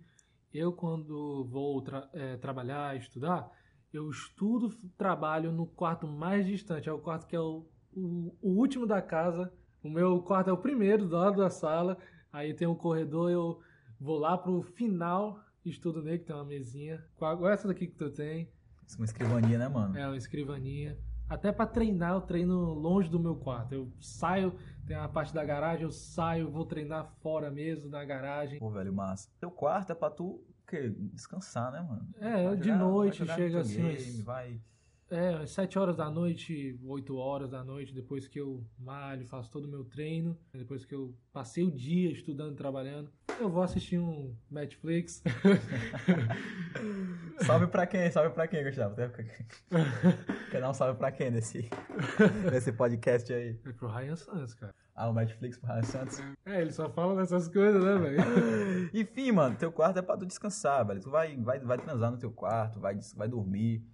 eu 0.53 0.71
quando 0.73 1.45
vou 1.49 1.81
tra- 1.81 2.09
é, 2.13 2.37
trabalhar, 2.37 2.95
estudar, 2.95 3.49
eu 3.91 4.09
estudo, 4.09 4.69
trabalho 4.97 5.51
no 5.51 5.65
quarto 5.65 6.07
mais 6.07 6.45
distante. 6.45 6.89
É 6.89 6.91
o 6.91 6.99
quarto 6.99 7.25
que 7.25 7.35
é 7.35 7.39
o, 7.39 7.65
o, 7.95 8.35
o 8.41 8.49
último 8.59 8.85
da 8.85 9.01
casa. 9.01 9.51
O 9.81 9.89
meu 9.89 10.21
quarto 10.21 10.49
é 10.49 10.53
o 10.53 10.57
primeiro, 10.57 11.07
do 11.07 11.15
lado 11.15 11.37
da 11.37 11.49
sala. 11.49 11.97
Aí 12.31 12.53
tem 12.53 12.67
um 12.67 12.75
corredor, 12.75 13.31
eu 13.31 13.59
vou 13.99 14.19
lá 14.19 14.37
pro 14.37 14.61
final, 14.61 15.39
estudo 15.69 16.01
nele, 16.01 16.19
que 16.19 16.25
tem 16.25 16.35
uma 16.35 16.45
mesinha. 16.45 17.03
Igual 17.15 17.47
essa 17.49 17.67
daqui 17.67 17.87
que 17.87 17.95
tu 17.95 18.09
tem. 18.09 18.49
Isso 18.85 18.95
é 18.95 18.99
uma 18.99 19.05
escrivania, 19.05 19.57
né, 19.57 19.67
mano? 19.67 19.97
É, 19.97 20.05
uma 20.07 20.17
escrivaninha. 20.17 20.97
Até 21.29 21.51
pra 21.51 21.67
treinar, 21.67 22.13
eu 22.13 22.21
treino 22.21 22.73
longe 22.73 23.09
do 23.09 23.19
meu 23.19 23.35
quarto. 23.35 23.73
Eu 23.73 23.91
saio, 23.99 24.55
tem 24.85 24.95
uma 24.95 25.09
parte 25.09 25.33
da 25.33 25.43
garagem, 25.43 25.83
eu 25.83 25.91
saio, 25.91 26.49
vou 26.49 26.65
treinar 26.65 27.05
fora 27.21 27.51
mesmo, 27.51 27.89
na 27.89 28.05
garagem. 28.05 28.59
Pô, 28.59 28.69
velho, 28.69 28.93
massa. 28.93 29.29
Teu 29.39 29.51
quarto 29.51 29.91
é 29.91 29.95
pra 29.95 30.09
tu 30.09 30.25
o 30.25 30.45
quê? 30.65 30.89
descansar, 31.13 31.69
né, 31.73 31.81
mano? 31.81 32.07
É, 32.19 32.45
Vai 32.45 32.55
de 32.55 32.67
jogar- 32.69 32.79
noite, 32.79 33.25
chega 33.25 33.59
assim, 33.59 33.81
umas- 33.81 34.19
Vai... 34.21 34.61
É, 35.09 35.35
às 35.35 35.51
7 35.51 35.79
horas 35.79 35.95
da 35.95 36.09
noite, 36.09 36.77
8 36.83 37.15
horas 37.15 37.49
da 37.49 37.63
noite, 37.63 37.93
depois 37.93 38.27
que 38.27 38.39
eu 38.39 38.61
malho, 38.77 39.25
faço 39.25 39.49
todo 39.49 39.65
o 39.65 39.69
meu 39.69 39.85
treino, 39.85 40.37
depois 40.53 40.83
que 40.83 40.93
eu 40.93 41.15
passei 41.31 41.63
o 41.63 41.71
dia 41.71 42.11
estudando, 42.11 42.57
trabalhando, 42.57 43.09
eu 43.39 43.49
vou 43.49 43.63
assistir 43.63 43.99
um 43.99 44.35
Netflix. 44.51 45.23
Salve 47.45 47.67
pra 47.67 47.87
quem? 47.87 48.11
Salve 48.11 48.31
pra 48.31 48.47
quem, 48.47 48.63
Gustavo? 48.63 48.95
Quer 50.51 50.59
dar 50.59 50.69
um 50.69 50.73
salve 50.73 50.97
pra 50.97 51.11
quem 51.11 51.31
nesse, 51.31 51.69
nesse 52.51 52.73
podcast 52.73 53.31
aí? 53.31 53.57
É 53.65 53.71
pro 53.71 53.87
Ryan 53.87 54.15
Santos, 54.15 54.53
cara. 54.55 54.73
Ah, 54.93 55.09
o 55.09 55.13
Netflix 55.13 55.57
pro 55.57 55.71
Ryan 55.71 55.83
Santos. 55.83 56.19
É, 56.45 56.61
ele 56.61 56.71
só 56.71 56.89
fala 56.89 57.15
dessas 57.15 57.47
coisas, 57.47 57.83
né, 57.83 57.97
velho? 57.97 58.89
Enfim, 58.93 59.31
mano, 59.31 59.55
teu 59.55 59.71
quarto 59.71 59.99
é 59.99 60.01
pra 60.01 60.17
tu 60.17 60.25
descansar, 60.25 60.85
velho. 60.85 60.99
Tu 60.99 61.09
vai, 61.09 61.37
vai, 61.37 61.59
vai 61.59 61.77
transar 61.77 62.11
no 62.11 62.17
teu 62.17 62.31
quarto, 62.31 62.79
vai, 62.79 62.97
vai 63.15 63.27
dormir. 63.27 63.85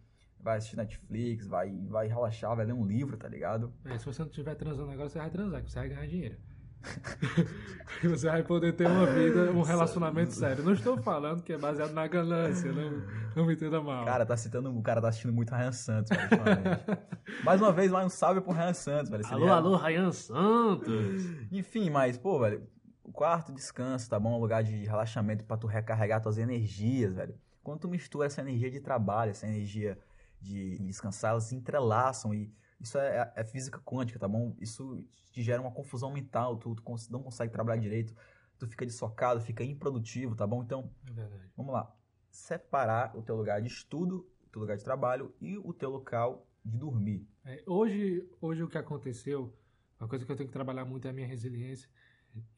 Vai 0.44 0.58
assistir 0.58 0.76
Netflix, 0.76 1.48
vai, 1.48 1.72
vai 1.88 2.08
relaxar, 2.08 2.56
vai 2.56 2.66
ler 2.66 2.74
um 2.74 2.86
livro, 2.86 3.18
tá 3.18 3.30
ligado? 3.30 3.74
É, 3.86 3.98
se 3.98 4.06
você 4.06 4.22
não 4.22 4.30
estiver 4.30 4.56
transando 4.56 4.92
agora, 4.92 5.10
você 5.10 5.18
vai 5.18 5.30
transar, 5.30 5.64
que 5.64 5.72
você 5.72 5.80
vai 5.80 5.90
ganhar 5.90 6.08
dinheiro. 6.08 6.38
você 8.04 8.30
vai 8.30 8.44
poder 8.44 8.74
ter 8.74 8.86
uma 8.86 9.06
vida, 9.06 9.50
um 9.54 9.62
relacionamento 9.62 10.34
sério. 10.34 10.66
Não 10.66 10.74
estou 10.74 10.98
falando 10.98 11.42
que 11.42 11.54
é 11.54 11.58
baseado 11.58 11.94
na 11.94 12.06
ganância, 12.08 12.74
não, 12.74 13.02
não 13.34 13.46
me 13.46 13.54
entenda 13.54 13.82
mal. 13.82 14.04
Cara, 14.04 14.26
tá 14.26 14.36
citando, 14.36 14.78
o 14.78 14.84
cara 14.84 15.02
tá 15.02 15.08
assistindo 15.08 15.32
muito 15.32 15.56
Ryan 15.56 15.72
Santos, 15.72 16.10
velho, 16.10 17.00
mais 17.46 17.62
uma 17.62 17.72
vez, 17.72 17.90
mais 17.90 18.06
um 18.06 18.10
salve 18.10 18.42
pro 18.42 18.52
Ryan 18.52 18.74
Santos, 18.74 19.10
velho. 19.10 19.26
Alô, 19.28 19.48
alô, 19.48 19.76
Ryan 19.78 20.12
Santos! 20.12 21.24
Enfim, 21.54 21.90
mas, 21.90 22.18
pô, 22.18 22.38
velho, 22.38 22.68
o 23.02 23.14
quarto 23.14 23.54
descanso, 23.54 24.10
tá 24.10 24.20
bom? 24.20 24.36
Um 24.38 24.42
lugar 24.42 24.62
de 24.62 24.84
relaxamento 24.84 25.46
pra 25.46 25.56
tu 25.56 25.68
recarregar 25.68 26.22
tuas 26.22 26.38
energias, 26.38 27.14
velho. 27.14 27.34
Quando 27.64 27.80
tu 27.80 27.88
mistura 27.88 28.28
essa 28.28 28.42
energia 28.42 28.70
de 28.70 28.82
trabalho, 28.82 29.32
essa 29.32 29.48
energia 29.48 29.98
de 30.44 30.78
descansar, 30.80 31.32
elas 31.32 31.46
se 31.46 31.56
entrelaçam 31.56 32.34
e 32.34 32.54
isso 32.80 32.98
é, 32.98 33.18
é, 33.18 33.34
é, 33.38 33.44
física 33.44 33.80
quântica, 33.80 34.20
tá 34.20 34.28
bom? 34.28 34.56
Isso 34.60 35.04
te 35.32 35.42
gera 35.42 35.62
uma 35.62 35.72
confusão 35.72 36.12
mental, 36.12 36.58
tu, 36.58 36.76
tu 36.76 36.84
não 37.10 37.24
consegue 37.24 37.52
trabalhar 37.52 37.82
direito, 37.82 38.14
tu 38.60 38.68
fica 38.68 38.86
dissocado, 38.86 39.40
fica 39.40 39.64
improdutivo, 39.64 40.36
tá 40.36 40.46
bom? 40.46 40.62
Então, 40.62 40.92
é 41.18 41.28
vamos 41.56 41.74
lá. 41.74 41.96
Separar 42.30 43.16
o 43.16 43.22
teu 43.22 43.36
lugar 43.36 43.62
de 43.62 43.68
estudo, 43.68 44.30
o 44.46 44.50
teu 44.50 44.62
lugar 44.62 44.76
de 44.76 44.84
trabalho 44.84 45.34
e 45.40 45.58
o 45.58 45.74
teu 45.74 45.90
local 45.90 46.46
de 46.64 46.78
dormir. 46.78 47.28
É, 47.46 47.64
hoje, 47.66 48.28
hoje 48.42 48.64
o 48.64 48.68
que 48.68 48.78
aconteceu, 48.78 49.56
uma 50.00 50.08
coisa 50.08 50.26
que 50.26 50.32
eu 50.32 50.36
tenho 50.36 50.50
que 50.50 50.54
trabalhar 50.54 50.86
muito 50.86 51.08
é 51.08 51.12
a 51.12 51.14
minha 51.14 51.28
resiliência. 51.28 51.90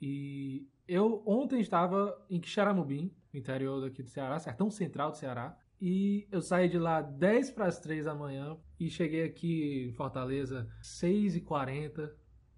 E 0.02 0.68
eu 0.88 1.22
ontem 1.26 1.60
estava 1.60 2.26
em 2.30 2.40
Quixaramubim, 2.40 3.14
interior 3.34 3.82
daqui 3.82 4.02
do 4.02 4.10
Ceará, 4.10 4.40
sertão 4.40 4.70
central 4.70 5.12
do 5.12 5.18
Ceará. 5.18 5.58
E 5.82 6.28
eu 6.32 6.42
saí 6.42 6.70
de 6.70 6.78
lá 6.78 7.02
10 7.02 7.52
para 7.52 7.66
as 7.66 7.80
3 7.80 8.06
da 8.06 8.16
manhã 8.16 8.58
e 8.80 8.90
cheguei 8.90 9.26
aqui 9.26 9.88
em 9.90 9.94
Fortaleza 9.94 10.68
6h40. 10.82 12.12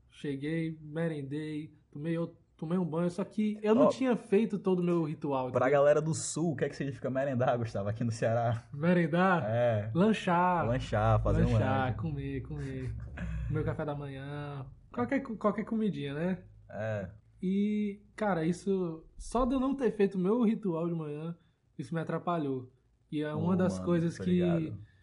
Cheguei, 0.10 0.78
merendei, 0.82 1.74
tomei, 1.92 2.16
tomei 2.56 2.78
um 2.78 2.86
banho, 2.86 3.10
só 3.10 3.24
que 3.24 3.60
eu 3.62 3.76
não 3.76 3.86
oh, 3.86 3.90
tinha 3.90 4.16
feito 4.16 4.58
todo 4.58 4.80
o 4.80 4.84
meu 4.84 5.04
ritual. 5.04 5.52
Pra 5.52 5.68
entendeu? 5.68 5.80
galera 5.80 6.02
do 6.02 6.14
sul, 6.14 6.54
o 6.54 6.56
que 6.56 6.66
é 6.66 6.70
que 6.70 6.76
significa 6.76 7.10
merendar, 7.10 7.58
Gustavo, 7.58 7.90
aqui 7.90 8.04
no 8.04 8.12
Ceará? 8.12 8.68
Merendar? 8.74 9.44
É. 9.46 9.92
Lanchar. 9.94 10.68
Lanchar, 10.68 11.22
fazer 11.22 11.44
lanchar, 11.44 11.56
um 11.56 11.60
Lanchar, 11.60 11.96
comer, 11.98 12.42
comer. 12.42 12.96
meu 13.50 13.64
café 13.64 13.86
da 13.86 13.96
manhã. 13.96 14.66
Qualquer, 14.92 15.22
qualquer 15.22 15.66
comidinha, 15.66 16.14
né? 16.14 16.40
É. 16.70 17.10
E, 17.42 18.02
cara, 18.16 18.44
isso. 18.46 19.06
Só 19.18 19.46
de 19.46 19.54
eu 19.54 19.60
não 19.60 19.76
ter 19.76 19.92
feito 19.92 20.16
o 20.16 20.20
meu 20.20 20.44
ritual 20.44 20.88
de 20.88 20.96
manhã, 20.96 21.36
isso 21.78 21.94
me 21.94 22.02
atrapalhou. 22.02 22.70
E 23.12 23.22
é 23.22 23.34
uma 23.34 23.56
das 23.56 23.74
mano, 23.76 23.86
coisas 23.86 24.18
que 24.18 24.42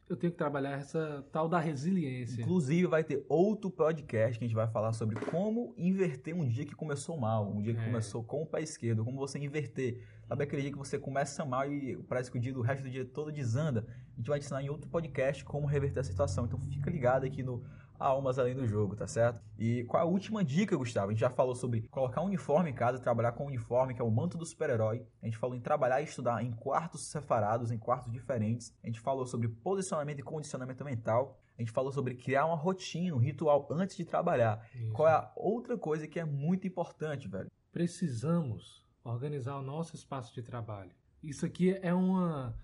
eu 0.08 0.16
tenho 0.16 0.30
que 0.32 0.36
trabalhar 0.38 0.72
essa 0.72 1.24
tal 1.32 1.48
da 1.48 1.58
resiliência. 1.58 2.42
Inclusive, 2.42 2.86
vai 2.86 3.02
ter 3.02 3.24
outro 3.28 3.70
podcast 3.70 4.38
que 4.38 4.44
a 4.44 4.48
gente 4.48 4.54
vai 4.54 4.68
falar 4.68 4.92
sobre 4.92 5.16
como 5.16 5.74
inverter 5.78 6.34
um 6.34 6.46
dia 6.46 6.66
que 6.66 6.74
começou 6.74 7.16
mal, 7.16 7.50
um 7.50 7.62
dia 7.62 7.74
que 7.74 7.80
é. 7.80 7.84
começou 7.84 8.22
com 8.22 8.42
o 8.42 8.46
pé 8.46 8.60
esquerdo, 8.60 9.04
como 9.04 9.16
você 9.16 9.38
inverter. 9.38 10.02
Sabe 10.28 10.44
aquele 10.44 10.62
dia 10.62 10.70
que 10.70 10.78
você 10.78 10.98
começa 10.98 11.44
mal 11.44 11.70
e 11.70 11.96
parece 12.08 12.30
que 12.30 12.36
o 12.36 12.40
dia 12.40 12.52
do 12.52 12.60
resto 12.60 12.84
do 12.84 12.90
dia 12.90 13.04
todo 13.04 13.32
desanda? 13.32 13.86
A 14.12 14.16
gente 14.16 14.28
vai 14.28 14.38
ensinar 14.38 14.62
em 14.62 14.68
outro 14.68 14.88
podcast 14.90 15.42
como 15.44 15.66
reverter 15.66 16.00
a 16.00 16.04
situação. 16.04 16.44
Então 16.44 16.58
fica 16.60 16.90
ligado 16.90 17.24
aqui 17.24 17.42
no 17.42 17.64
almas 17.98 18.38
além 18.38 18.54
do 18.54 18.66
jogo, 18.66 18.96
tá 18.96 19.06
certo? 19.06 19.40
E 19.58 19.84
qual 19.84 20.02
a 20.02 20.06
última 20.06 20.44
dica, 20.44 20.76
Gustavo? 20.76 21.08
A 21.08 21.10
gente 21.12 21.20
já 21.20 21.30
falou 21.30 21.54
sobre 21.54 21.82
colocar 21.88 22.20
um 22.22 22.26
uniforme 22.26 22.70
em 22.70 22.74
casa, 22.74 22.98
trabalhar 22.98 23.32
com 23.32 23.44
um 23.44 23.48
uniforme, 23.48 23.94
que 23.94 24.00
é 24.00 24.04
o 24.04 24.10
manto 24.10 24.36
do 24.36 24.44
super-herói. 24.44 25.06
A 25.22 25.26
gente 25.26 25.38
falou 25.38 25.56
em 25.56 25.60
trabalhar 25.60 26.00
e 26.00 26.04
estudar 26.04 26.42
em 26.42 26.52
quartos 26.52 27.06
separados, 27.06 27.70
em 27.70 27.78
quartos 27.78 28.12
diferentes. 28.12 28.74
A 28.82 28.86
gente 28.86 29.00
falou 29.00 29.26
sobre 29.26 29.48
posicionamento 29.48 30.18
e 30.18 30.22
condicionamento 30.22 30.84
mental. 30.84 31.40
A 31.56 31.62
gente 31.62 31.70
falou 31.70 31.92
sobre 31.92 32.14
criar 32.14 32.46
uma 32.46 32.56
rotina, 32.56 33.14
um 33.14 33.18
ritual 33.18 33.66
antes 33.70 33.96
de 33.96 34.04
trabalhar. 34.04 34.66
Isso. 34.74 34.92
Qual 34.92 35.08
é 35.08 35.12
a 35.12 35.32
outra 35.36 35.78
coisa 35.78 36.06
que 36.06 36.18
é 36.18 36.24
muito 36.24 36.66
importante, 36.66 37.28
velho? 37.28 37.50
Precisamos 37.72 38.84
organizar 39.04 39.56
o 39.56 39.62
nosso 39.62 39.94
espaço 39.94 40.34
de 40.34 40.42
trabalho. 40.42 40.90
Isso 41.22 41.46
aqui 41.46 41.78
é 41.80 41.94
uma. 41.94 42.54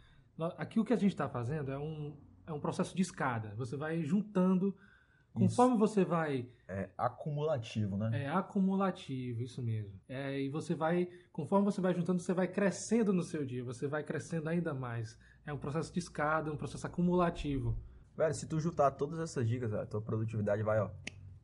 Aqui 0.56 0.80
o 0.80 0.84
que 0.84 0.92
a 0.92 0.96
gente 0.96 1.12
está 1.12 1.28
fazendo 1.28 1.70
é 1.70 1.78
um, 1.78 2.16
é 2.46 2.52
um 2.52 2.60
processo 2.60 2.96
de 2.96 3.02
escada. 3.02 3.54
Você 3.56 3.76
vai 3.76 4.02
juntando 4.02 4.76
Conforme 5.32 5.74
isso. 5.74 5.78
você 5.78 6.04
vai. 6.04 6.48
É 6.68 6.88
acumulativo, 6.96 7.96
né? 7.96 8.24
É 8.24 8.28
acumulativo, 8.28 9.42
isso 9.42 9.62
mesmo. 9.62 9.92
É, 10.08 10.40
e 10.40 10.48
você 10.48 10.74
vai. 10.74 11.08
Conforme 11.32 11.64
você 11.64 11.80
vai 11.80 11.94
juntando, 11.94 12.20
você 12.20 12.34
vai 12.34 12.48
crescendo 12.48 13.12
no 13.12 13.22
seu 13.22 13.44
dia, 13.44 13.64
você 13.64 13.86
vai 13.86 14.02
crescendo 14.02 14.48
ainda 14.48 14.74
mais. 14.74 15.18
É 15.46 15.52
um 15.52 15.58
processo 15.58 15.92
de 15.92 15.98
escada, 15.98 16.52
um 16.52 16.56
processo 16.56 16.86
acumulativo. 16.86 17.76
Velho, 18.16 18.34
se 18.34 18.46
tu 18.46 18.60
juntar 18.60 18.90
todas 18.92 19.18
essas 19.18 19.48
dicas, 19.48 19.72
a 19.72 19.86
tua 19.86 20.02
produtividade 20.02 20.62
vai, 20.62 20.80
ó, 20.80 20.90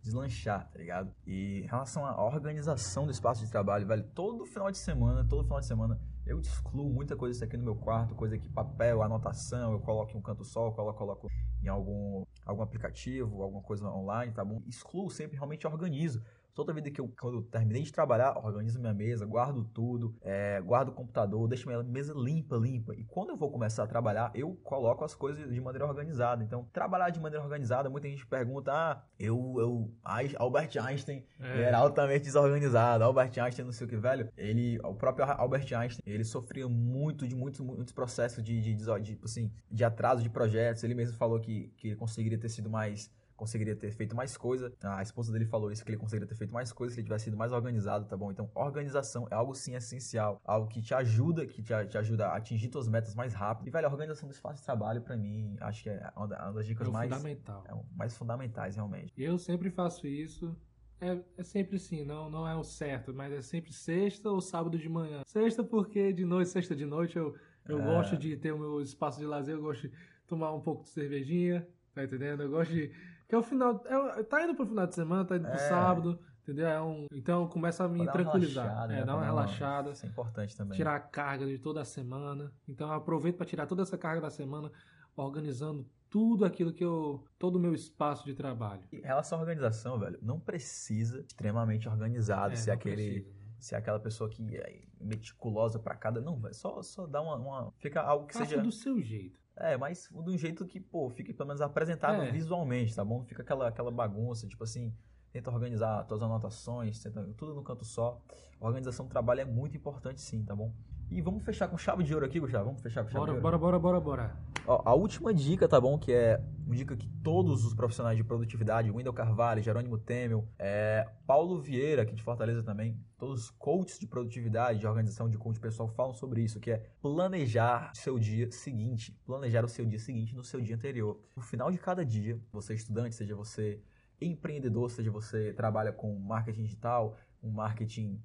deslanchar, 0.07 0.69
tá 0.71 0.79
ligado? 0.79 1.13
E 1.27 1.63
em 1.65 1.67
relação 1.67 2.05
à 2.05 2.25
organização 2.25 3.05
do 3.05 3.11
espaço 3.11 3.45
de 3.45 3.51
trabalho, 3.51 3.87
velho, 3.87 4.05
todo 4.15 4.47
final 4.47 4.71
de 4.71 4.79
semana, 4.79 5.25
todo 5.25 5.43
final 5.45 5.61
de 5.61 5.67
semana, 5.67 6.01
eu 6.25 6.39
excluo 6.41 6.89
muita 6.89 7.17
coisa 7.17 7.45
aqui 7.45 7.57
no 7.57 7.65
meu 7.65 7.75
quarto, 7.75 8.15
coisa 8.15 8.37
aqui, 8.37 8.49
papel, 8.49 9.03
anotação, 9.03 9.73
eu 9.73 9.81
coloco 9.81 10.13
em 10.13 10.19
um 10.19 10.23
canto 10.23 10.45
só, 10.45 10.67
eu 10.67 10.73
coloco, 10.73 10.99
coloco 10.99 11.29
em 11.63 11.69
algum, 11.69 12.25
algum 12.47 12.63
aplicativo, 12.63 13.43
alguma 13.43 13.63
coisa 13.63 13.87
online, 13.91 14.33
tá 14.33 14.45
bom? 14.45 14.63
Excluo 14.67 15.11
sempre, 15.11 15.37
realmente 15.37 15.67
organizo. 15.67 16.23
Toda 16.57 16.73
vida 16.73 16.91
que 16.91 16.99
eu, 16.99 17.13
quando 17.21 17.37
eu 17.37 17.43
terminei 17.43 17.83
de 17.83 17.93
trabalhar, 17.93 18.35
organizo 18.39 18.81
minha 18.81 18.95
mesa, 18.95 19.27
guardo 19.27 19.63
tudo, 19.63 20.17
é, 20.23 20.59
guardo 20.63 20.89
o 20.89 20.93
computador, 20.93 21.47
deixo 21.47 21.69
minha 21.69 21.83
mesa 21.83 22.15
limpa, 22.17 22.57
limpa. 22.57 22.95
E 22.95 23.05
quando 23.05 23.29
eu 23.29 23.37
vou 23.37 23.51
começar 23.51 23.83
a 23.83 23.87
trabalhar, 23.87 24.31
eu 24.35 24.55
coloco 24.65 25.05
as 25.05 25.15
coisas 25.15 25.53
de 25.53 25.61
maneira 25.61 25.85
organizada. 25.87 26.43
Então, 26.43 26.67
trabalhar 26.73 27.11
de 27.11 27.21
maneira 27.21 27.45
organizada, 27.45 27.91
muita 27.91 28.09
gente 28.09 28.27
pergunta, 28.27 28.73
ah, 28.73 29.03
eu, 29.19 29.37
eu 29.59 29.95
Albert 30.39 30.71
Einstein 30.81 31.27
é. 31.39 31.65
era 31.65 31.77
altamente 31.77 32.25
desorganizado, 32.25 33.05
Albert 33.05 33.39
Einstein 33.39 33.67
não 33.67 33.73
sei 33.73 33.87
o 33.87 33.91
que, 33.91 33.97
velho. 33.99 34.33
Ele, 34.35 34.79
o 34.83 34.95
próprio 34.95 35.27
Albert 35.27 35.71
Einstein, 35.75 36.03
ele 36.07 36.25
sofria 36.25 36.67
muito 36.67 37.29
de 37.29 37.37
muitos, 37.37 37.61
muitos 37.61 37.93
processos 37.93 38.43
de, 38.43 38.63
de, 38.63 38.75
de, 38.75 39.01
de, 39.03 39.21
assim, 39.23 39.53
de 39.71 39.85
atraso 39.85 40.23
de 40.23 40.31
projetos. 40.31 40.83
Ele 40.83 40.95
mesmo 40.95 41.19
falou 41.19 41.39
que, 41.39 41.71
que 41.77 41.89
ele 41.89 41.97
conseguiria 41.97 42.39
ter 42.39 42.49
sido 42.49 42.71
mais 42.71 43.15
conseguiria 43.37 43.77
ter 43.77 43.91
feito 43.93 44.17
mais 44.17 44.37
coisa. 44.37 44.73
A 44.83 45.03
esposa 45.03 45.33
dele 45.33 45.45
falou 45.45 45.71
isso, 45.71 45.85
que 45.85 45.91
ele 45.91 45.99
conseguiria 45.99 46.27
ter 46.27 46.35
feito 46.35 46.53
mais 46.53 46.73
coisa 46.73 46.95
se 46.95 47.01
ele 47.01 47.07
tivesse 47.07 47.25
sido 47.27 47.37
mais 47.37 47.53
organizado, 47.53 48.07
tá 48.07 48.17
bom? 48.17 48.31
Então, 48.31 48.51
organização 48.55 49.27
é 49.31 49.35
algo 49.35 49.55
sim 49.55 49.75
essencial, 49.75 50.41
algo 50.45 50.69
que 50.69 50.81
te 50.81 50.95
ajuda, 50.95 51.47
que 51.47 51.63
te, 51.63 51.73
te 51.87 51.99
ajuda 51.99 52.29
a 52.29 52.37
atingir 52.37 52.71
suas 52.73 52.89
metas 52.89 53.15
mais 53.15 53.35
rápido. 53.35 53.69
E, 53.69 53.71
velho, 53.71 53.87
a 53.87 53.91
organização 53.91 54.29
do 54.29 54.33
espaço 54.33 54.61
de 54.61 54.65
trabalho, 54.65 55.03
para 55.03 55.17
mim, 55.17 55.57
acho 55.61 55.83
que 55.83 55.91
é 55.91 56.11
uma 56.17 56.27
das 56.27 56.67
dicas 56.67 56.89
é 56.89 56.91
mais, 56.91 57.15
fundamental. 57.15 57.65
É, 57.69 57.97
mais 57.97 58.17
fundamentais, 58.17 58.77
realmente. 58.77 59.13
Eu 59.17 59.39
sempre 59.39 59.71
faço 59.71 60.07
isso. 60.07 60.57
É, 61.01 61.19
é, 61.37 61.43
sempre 61.43 61.77
assim, 61.77 62.05
não, 62.05 62.31
não 62.31 62.49
é 62.49 62.57
o 62.57 62.65
certo, 62.65 63.13
mas 63.13 63.33
é 63.33 63.43
sempre 63.43 63.73
sexta 63.73 64.31
ou 64.31 64.41
sábado 64.41 64.79
de 64.79 64.89
manhã. 64.89 65.23
Sexta 65.27 65.63
porque 65.63 66.13
de 66.13 66.25
noite, 66.25 66.51
sexta 66.51 66.75
de 66.75 66.87
noite, 66.87 67.17
eu, 67.17 67.35
eu 67.69 67.81
é. 67.81 67.85
gosto 67.85 68.17
de 68.17 68.37
ter 68.37 68.53
o 68.53 68.59
meu 68.59 68.81
espaço 68.81 69.19
de 69.19 69.27
lazer, 69.27 69.55
eu 69.55 69.61
gosto 69.61 69.89
de 69.89 69.95
tomar 70.27 70.53
um 70.55 70.61
pouco 70.61 70.85
de 70.85 70.89
cervejinha, 70.89 71.67
tá 71.95 72.03
entendendo? 72.03 72.43
Eu 72.43 72.51
gosto 72.51 72.73
de 72.73 72.91
que 73.29 73.35
é 73.35 73.39
o 73.39 73.43
final. 73.43 73.83
É, 73.87 74.23
tá 74.23 74.43
indo 74.45 74.55
pro 74.55 74.67
final 74.67 74.87
de 74.87 74.95
semana, 74.95 75.25
tá 75.25 75.37
indo 75.37 75.47
pro 75.47 75.55
é. 75.55 75.69
sábado. 75.69 76.19
Entendeu? 76.43 76.69
É 76.69 76.81
um, 76.81 77.07
então 77.13 77.49
começa 77.49 77.85
a 77.85 77.89
me 77.89 78.07
tranquilizar. 78.09 78.67
Relaxada, 78.67 78.93
é, 78.93 78.97
né? 78.99 79.05
dar 79.05 79.17
uma 79.17 79.25
relaxada. 79.25 79.91
Isso 79.91 80.07
é 80.07 80.09
importante 80.09 80.57
também. 80.57 80.77
Tirar 80.77 80.95
a 80.95 81.01
carga 81.01 81.45
de 81.45 81.59
toda 81.59 81.81
a 81.81 81.85
semana. 81.85 82.53
Então 82.69 82.87
eu 82.87 82.95
aproveito 82.95 83.37
para 83.37 83.47
tirar 83.47 83.67
toda 83.67 83.83
essa 83.83 83.99
carga 83.99 84.21
da 84.21 84.31
semana, 84.31 84.71
organizando 85.17 85.85
tudo 86.09 86.45
aquilo 86.45 86.73
que 86.73 86.85
eu. 86.85 87.25
todo 87.37 87.57
o 87.57 87.59
meu 87.59 87.75
espaço 87.75 88.25
de 88.25 88.33
trabalho. 88.33 88.83
Em 88.93 89.01
relação 89.01 89.39
à 89.39 89.41
organização, 89.41 89.99
velho, 89.99 90.21
não 90.23 90.39
precisa 90.39 91.21
extremamente 91.21 91.89
organizado 91.89 92.53
é, 92.53 92.57
ser 92.57 92.71
aquele. 92.71 92.95
Precisa, 92.95 93.29
né? 93.29 93.47
Ser 93.59 93.75
aquela 93.75 93.99
pessoa 93.99 94.31
que 94.31 94.57
é 94.57 94.85
meticulosa 95.01 95.81
para 95.81 95.97
cada. 95.97 96.21
Não, 96.21 96.39
velho. 96.39 96.55
Só, 96.55 96.81
só 96.81 97.07
dá 97.07 97.21
uma, 97.21 97.37
uma. 97.37 97.73
Fica 97.79 98.01
algo 98.03 98.27
que 98.27 98.35
Faça 98.35 98.51
seja. 98.51 98.63
do 98.63 98.71
seu 98.71 99.01
jeito. 99.01 99.41
É, 99.59 99.77
mas 99.77 100.09
de 100.11 100.31
um 100.31 100.37
jeito 100.37 100.67
que, 100.67 100.79
pô, 100.79 101.09
fique 101.09 101.33
pelo 101.33 101.49
menos 101.49 101.63
apresentável 101.63 102.23
é. 102.23 102.31
visualmente, 102.31 102.95
tá 102.95 103.05
bom? 103.05 103.19
Não 103.19 103.25
fica 103.25 103.43
aquela, 103.43 103.69
aquela 103.69 103.91
bagunça, 103.91 104.47
tipo 104.47 104.63
assim, 104.63 104.95
tenta 105.33 105.51
organizar 105.51 106.05
todas 106.05 106.23
as 106.23 106.29
anotações, 106.29 107.03
tenta 107.03 107.23
tudo 107.37 107.55
no 107.55 107.63
canto 107.63 107.85
só. 107.85 108.21
A 108.61 108.67
organização 108.67 109.07
do 109.07 109.11
trabalho 109.11 109.41
é 109.41 109.45
muito 109.45 109.77
importante 109.77 110.21
sim, 110.21 110.45
tá 110.45 110.55
bom? 110.55 110.73
E 111.11 111.23
vamos 111.23 111.45
fechar 111.45 111.69
com 111.69 111.79
chave 111.79 112.03
de 112.03 112.13
ouro 112.13 112.27
aqui, 112.27 112.39
Gustavo. 112.39 112.67
Vamos 112.67 112.83
fechar 112.83 113.03
com 113.05 113.11
chave 113.11 113.19
bora, 113.19 113.33
de 113.33 113.37
ouro. 113.37 113.43
Bora, 113.43 113.59
bora, 113.59 113.79
bora, 113.79 114.01
bora. 114.01 114.56
Ó, 114.69 114.83
a 114.85 114.95
última 114.95 115.33
dica, 115.33 115.69
tá 115.69 115.81
bom? 115.81 115.97
Que 115.97 116.13
é 116.13 116.43
uma 116.67 116.75
dica 116.75 116.97
que 116.97 117.09
todos 117.23 117.65
os 117.65 117.73
profissionais 117.73 118.17
de 118.17 118.25
produtividade, 118.25 118.91
Wendel 118.91 119.13
Carvalho, 119.13 119.63
Jerônimo 119.63 119.97
Temel, 119.97 120.49
é, 120.59 121.09
Paulo 121.25 121.61
Vieira, 121.61 122.03
aqui 122.03 122.17
de 122.17 122.23
Fortaleza 122.23 122.65
também, 122.65 122.99
todos 123.17 123.45
os 123.45 123.51
coaches 123.51 123.97
de 123.97 124.09
produtividade, 124.09 124.81
de 124.81 124.87
organização 124.87 125.29
de 125.29 125.39
coach 125.39 125.61
pessoal 125.61 125.89
falam 125.89 126.15
sobre 126.15 126.43
isso, 126.43 126.59
que 126.59 126.73
é 126.73 126.79
planejar 127.01 127.93
seu 127.95 128.19
dia 128.19 128.51
seguinte, 128.51 129.17
planejar 129.25 129.65
o 129.65 129.69
seu 129.69 129.87
dia 129.87 130.01
seguinte 130.01 130.35
no 130.35 130.43
seu 130.43 130.61
dia 130.61 130.75
anterior. 130.75 131.21
No 131.37 131.43
final 131.43 131.71
de 131.71 131.79
cada 131.79 132.05
dia, 132.05 132.41
você 132.53 132.73
é 132.73 132.77
estudante, 132.77 133.15
seja 133.15 133.37
você 133.37 133.81
empreendedor, 134.21 134.91
seja 134.91 135.13
você 135.13 135.53
trabalha 135.53 135.93
com 135.93 136.13
marketing 136.19 136.63
digital, 136.63 137.17
um 137.41 137.51
marketing 137.53 138.21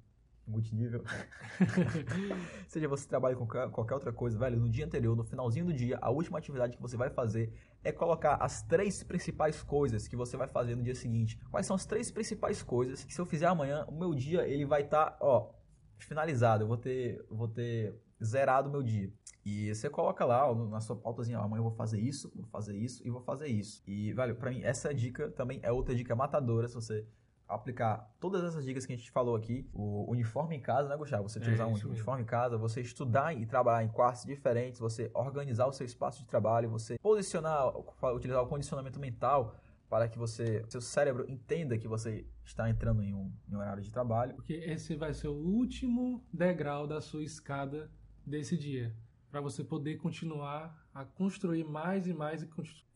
multinível. 0.46 1.04
Seja 2.68 2.88
você 2.88 3.08
trabalha 3.08 3.36
com 3.36 3.46
qualquer 3.46 3.94
outra 3.94 4.12
coisa, 4.12 4.38
velho, 4.38 4.58
no 4.58 4.68
dia 4.68 4.84
anterior, 4.84 5.16
no 5.16 5.24
finalzinho 5.24 5.66
do 5.66 5.72
dia, 5.72 5.98
a 6.00 6.10
última 6.10 6.38
atividade 6.38 6.76
que 6.76 6.82
você 6.82 6.96
vai 6.96 7.10
fazer 7.10 7.52
é 7.84 7.92
colocar 7.92 8.36
as 8.36 8.62
três 8.62 9.02
principais 9.02 9.62
coisas 9.62 10.06
que 10.06 10.16
você 10.16 10.36
vai 10.36 10.48
fazer 10.48 10.76
no 10.76 10.82
dia 10.82 10.94
seguinte. 10.94 11.38
Quais 11.50 11.66
são 11.66 11.76
as 11.76 11.84
três 11.84 12.10
principais 12.10 12.62
coisas 12.62 13.04
que 13.04 13.12
se 13.12 13.20
eu 13.20 13.26
fizer 13.26 13.46
amanhã, 13.46 13.84
o 13.88 13.92
meu 13.92 14.14
dia 14.14 14.46
ele 14.46 14.64
vai 14.64 14.82
estar, 14.82 15.12
tá, 15.12 15.18
ó, 15.20 15.50
finalizado. 15.98 16.64
Eu 16.64 16.68
vou 16.68 16.76
ter, 16.76 17.24
vou 17.30 17.48
ter 17.48 17.94
zerado 18.22 18.68
o 18.68 18.72
meu 18.72 18.82
dia. 18.82 19.12
E 19.44 19.74
você 19.74 19.90
coloca 19.90 20.24
lá 20.24 20.54
na 20.54 20.80
sua 20.80 20.96
pautazinha, 20.96 21.40
ó, 21.40 21.42
amanhã 21.42 21.58
eu 21.58 21.64
vou 21.64 21.72
fazer 21.72 22.00
isso, 22.00 22.30
vou 22.34 22.46
fazer 22.46 22.76
isso 22.76 23.06
e 23.06 23.10
vou 23.10 23.20
fazer 23.20 23.48
isso. 23.48 23.82
E, 23.86 24.12
velho, 24.12 24.36
pra 24.36 24.50
mim, 24.50 24.62
essa 24.62 24.94
dica 24.94 25.30
também 25.30 25.58
é 25.62 25.72
outra 25.72 25.94
dica 25.94 26.14
matadora 26.14 26.68
se 26.68 26.74
você 26.74 27.04
aplicar 27.54 28.10
todas 28.18 28.44
essas 28.44 28.64
dicas 28.64 28.86
que 28.86 28.92
a 28.92 28.96
gente 28.96 29.10
falou 29.10 29.36
aqui, 29.36 29.68
o 29.72 30.10
uniforme 30.10 30.56
em 30.56 30.60
casa, 30.60 30.88
né, 30.88 30.96
Gustavo? 30.96 31.28
Você 31.28 31.38
utilizar 31.38 31.68
é, 31.68 31.70
um 31.70 31.74
uniforme 31.74 32.22
em 32.22 32.26
casa, 32.26 32.56
você 32.56 32.80
estudar 32.80 33.34
e 33.34 33.46
trabalhar 33.46 33.84
em 33.84 33.88
quartos 33.88 34.24
diferentes, 34.24 34.80
você 34.80 35.10
organizar 35.14 35.66
o 35.66 35.72
seu 35.72 35.86
espaço 35.86 36.20
de 36.20 36.26
trabalho, 36.26 36.68
você 36.68 36.98
posicionar, 36.98 37.72
utilizar 38.14 38.42
o 38.42 38.46
condicionamento 38.46 38.98
mental 38.98 39.54
para 39.88 40.08
que 40.08 40.18
você, 40.18 40.64
seu 40.68 40.80
cérebro 40.80 41.26
entenda 41.28 41.76
que 41.76 41.86
você 41.86 42.26
está 42.44 42.70
entrando 42.70 43.02
em 43.02 43.12
um, 43.12 43.30
em 43.46 43.54
um 43.54 43.58
horário 43.58 43.82
de 43.82 43.90
trabalho. 43.90 44.34
Porque 44.34 44.54
esse 44.54 44.96
vai 44.96 45.12
ser 45.12 45.28
o 45.28 45.34
último 45.34 46.24
degrau 46.32 46.86
da 46.86 47.00
sua 47.00 47.22
escada 47.22 47.90
desse 48.24 48.56
dia 48.56 48.96
para 49.30 49.40
você 49.40 49.62
poder 49.62 49.96
continuar 49.96 50.81
a 50.94 51.04
construir 51.04 51.64
mais 51.64 52.06
e 52.06 52.12
mais 52.12 52.42
e, 52.42 52.48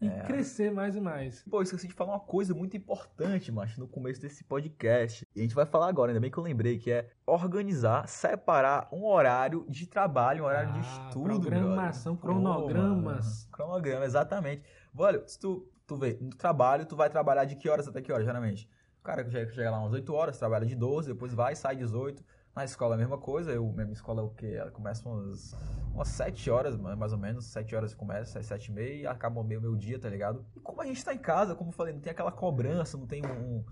e 0.02 0.06
é. 0.06 0.20
crescer 0.24 0.70
mais 0.70 0.94
e 0.94 1.00
mais. 1.00 1.42
Pô, 1.50 1.62
esqueci 1.62 1.88
de 1.88 1.94
falar 1.94 2.12
uma 2.12 2.20
coisa 2.20 2.54
muito 2.54 2.76
importante, 2.76 3.50
macho, 3.50 3.80
no 3.80 3.88
começo 3.88 4.20
desse 4.20 4.44
podcast. 4.44 5.26
E 5.34 5.40
a 5.40 5.42
gente 5.42 5.54
vai 5.54 5.64
falar 5.64 5.88
agora, 5.88 6.10
ainda 6.10 6.20
bem 6.20 6.30
que 6.30 6.36
eu 6.36 6.42
lembrei, 6.42 6.78
que 6.78 6.90
é 6.90 7.10
organizar, 7.26 8.06
separar 8.06 8.88
um 8.92 9.06
horário 9.06 9.64
de 9.68 9.86
trabalho, 9.86 10.44
um 10.44 10.46
horário 10.46 10.70
ah, 10.70 10.72
de 10.72 10.80
estudo. 10.80 11.40
Programação, 11.40 12.16
brother. 12.16 12.42
cronogramas. 12.42 13.44
Pô, 13.46 13.56
cronograma, 13.56 14.04
exatamente. 14.04 14.62
Olha, 14.96 15.26
se 15.26 15.38
tu, 15.38 15.66
tu 15.86 15.96
vê, 15.96 16.18
no 16.20 16.30
trabalho, 16.30 16.84
tu 16.84 16.96
vai 16.96 17.08
trabalhar 17.08 17.46
de 17.46 17.56
que 17.56 17.68
horas 17.68 17.88
até 17.88 18.02
que 18.02 18.12
horas, 18.12 18.26
geralmente? 18.26 18.68
O 19.00 19.02
cara 19.02 19.24
chega 19.30 19.70
lá 19.70 19.78
umas 19.78 19.92
8 19.92 20.12
horas, 20.12 20.36
trabalha 20.36 20.66
de 20.66 20.74
12, 20.74 21.12
depois 21.12 21.32
vai, 21.32 21.54
sai 21.54 21.76
18 21.76 22.22
na 22.56 22.64
escola 22.64 22.94
é 22.94 22.96
a 22.96 22.98
mesma 22.98 23.18
coisa, 23.18 23.52
eu, 23.52 23.70
minha 23.70 23.92
escola 23.92 24.22
é 24.22 24.24
o 24.24 24.30
quê? 24.30 24.56
Ela 24.58 24.70
começa 24.70 25.06
umas, 25.06 25.54
umas 25.92 26.08
7 26.08 26.50
horas, 26.50 26.74
mais 26.78 27.12
ou 27.12 27.18
menos, 27.18 27.44
7 27.44 27.76
horas 27.76 27.94
começa, 27.94 28.42
7 28.42 28.68
e 28.68 28.72
meia 28.72 28.94
e 29.02 29.06
acaba 29.06 29.38
o 29.38 29.44
meu, 29.44 29.60
meu 29.60 29.76
dia, 29.76 29.98
tá 29.98 30.08
ligado? 30.08 30.42
E 30.56 30.60
como 30.60 30.80
a 30.80 30.86
gente 30.86 31.04
tá 31.04 31.12
em 31.12 31.18
casa, 31.18 31.54
como 31.54 31.68
eu 31.68 31.74
falei, 31.74 31.92
não 31.92 32.00
tem 32.00 32.10
aquela 32.10 32.32
cobrança, 32.32 32.96
não 32.96 33.06
tem 33.06 33.22
um, 33.26 33.62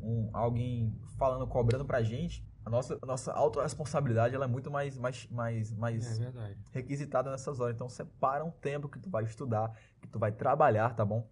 um 0.00 0.28
alguém 0.32 0.92
falando, 1.16 1.46
cobrando 1.46 1.84
pra 1.84 2.02
gente, 2.02 2.44
a 2.66 2.70
nossa, 2.70 2.98
a 3.00 3.06
nossa 3.06 3.32
autorresponsabilidade 3.32 4.34
ela 4.34 4.46
é 4.46 4.48
muito 4.48 4.72
mais, 4.72 4.98
mais, 4.98 5.28
mais, 5.30 5.72
mais 5.72 6.20
é 6.20 6.56
requisitada 6.72 7.30
nessas 7.30 7.60
horas. 7.60 7.76
Então 7.76 7.88
separa 7.88 8.44
um 8.44 8.50
tempo 8.50 8.88
que 8.88 8.98
tu 8.98 9.08
vai 9.08 9.22
estudar, 9.22 9.72
que 10.00 10.08
tu 10.08 10.18
vai 10.18 10.32
trabalhar, 10.32 10.96
tá 10.96 11.04
bom? 11.04 11.28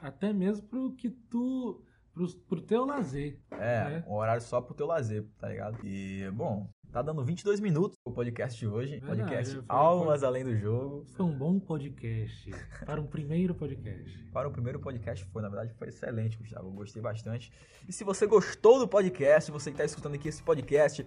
Até 0.00 0.32
mesmo 0.32 0.66
pro 0.66 0.94
que 0.94 1.10
tu 1.10 1.82
pro, 2.14 2.28
pro 2.48 2.60
teu 2.60 2.84
lazer. 2.86 3.38
É, 3.50 3.84
né? 3.84 4.04
um 4.06 4.14
horário 4.14 4.40
só 4.40 4.60
pro 4.60 4.74
teu 4.74 4.86
lazer, 4.86 5.26
tá 5.38 5.48
ligado? 5.48 5.78
E, 5.84 6.30
bom, 6.32 6.68
tá 6.92 7.02
dando 7.02 7.24
22 7.24 7.60
minutos 7.60 7.98
o 8.04 8.12
podcast 8.12 8.58
de 8.58 8.68
hoje. 8.68 9.00
Verdade, 9.00 9.20
podcast 9.20 9.64
Almas 9.68 10.22
um, 10.22 10.26
Além 10.26 10.44
do 10.44 10.56
Jogo. 10.56 11.04
Foi 11.16 11.26
um 11.26 11.36
bom 11.36 11.58
podcast. 11.58 12.50
para 12.86 13.00
um 13.00 13.06
primeiro 13.06 13.54
podcast. 13.54 14.24
para 14.32 14.48
um 14.48 14.52
primeiro 14.52 14.78
podcast 14.78 15.24
foi, 15.26 15.42
na 15.42 15.48
verdade, 15.48 15.74
foi 15.74 15.88
excelente, 15.88 16.38
Gustavo. 16.38 16.68
Eu 16.68 16.72
gostei 16.72 17.02
bastante. 17.02 17.52
E 17.86 17.92
se 17.92 18.04
você 18.04 18.26
gostou 18.26 18.78
do 18.78 18.86
podcast, 18.86 19.50
você 19.50 19.72
que 19.72 19.76
tá 19.76 19.84
escutando 19.84 20.14
aqui 20.14 20.28
esse 20.28 20.42
podcast, 20.42 21.04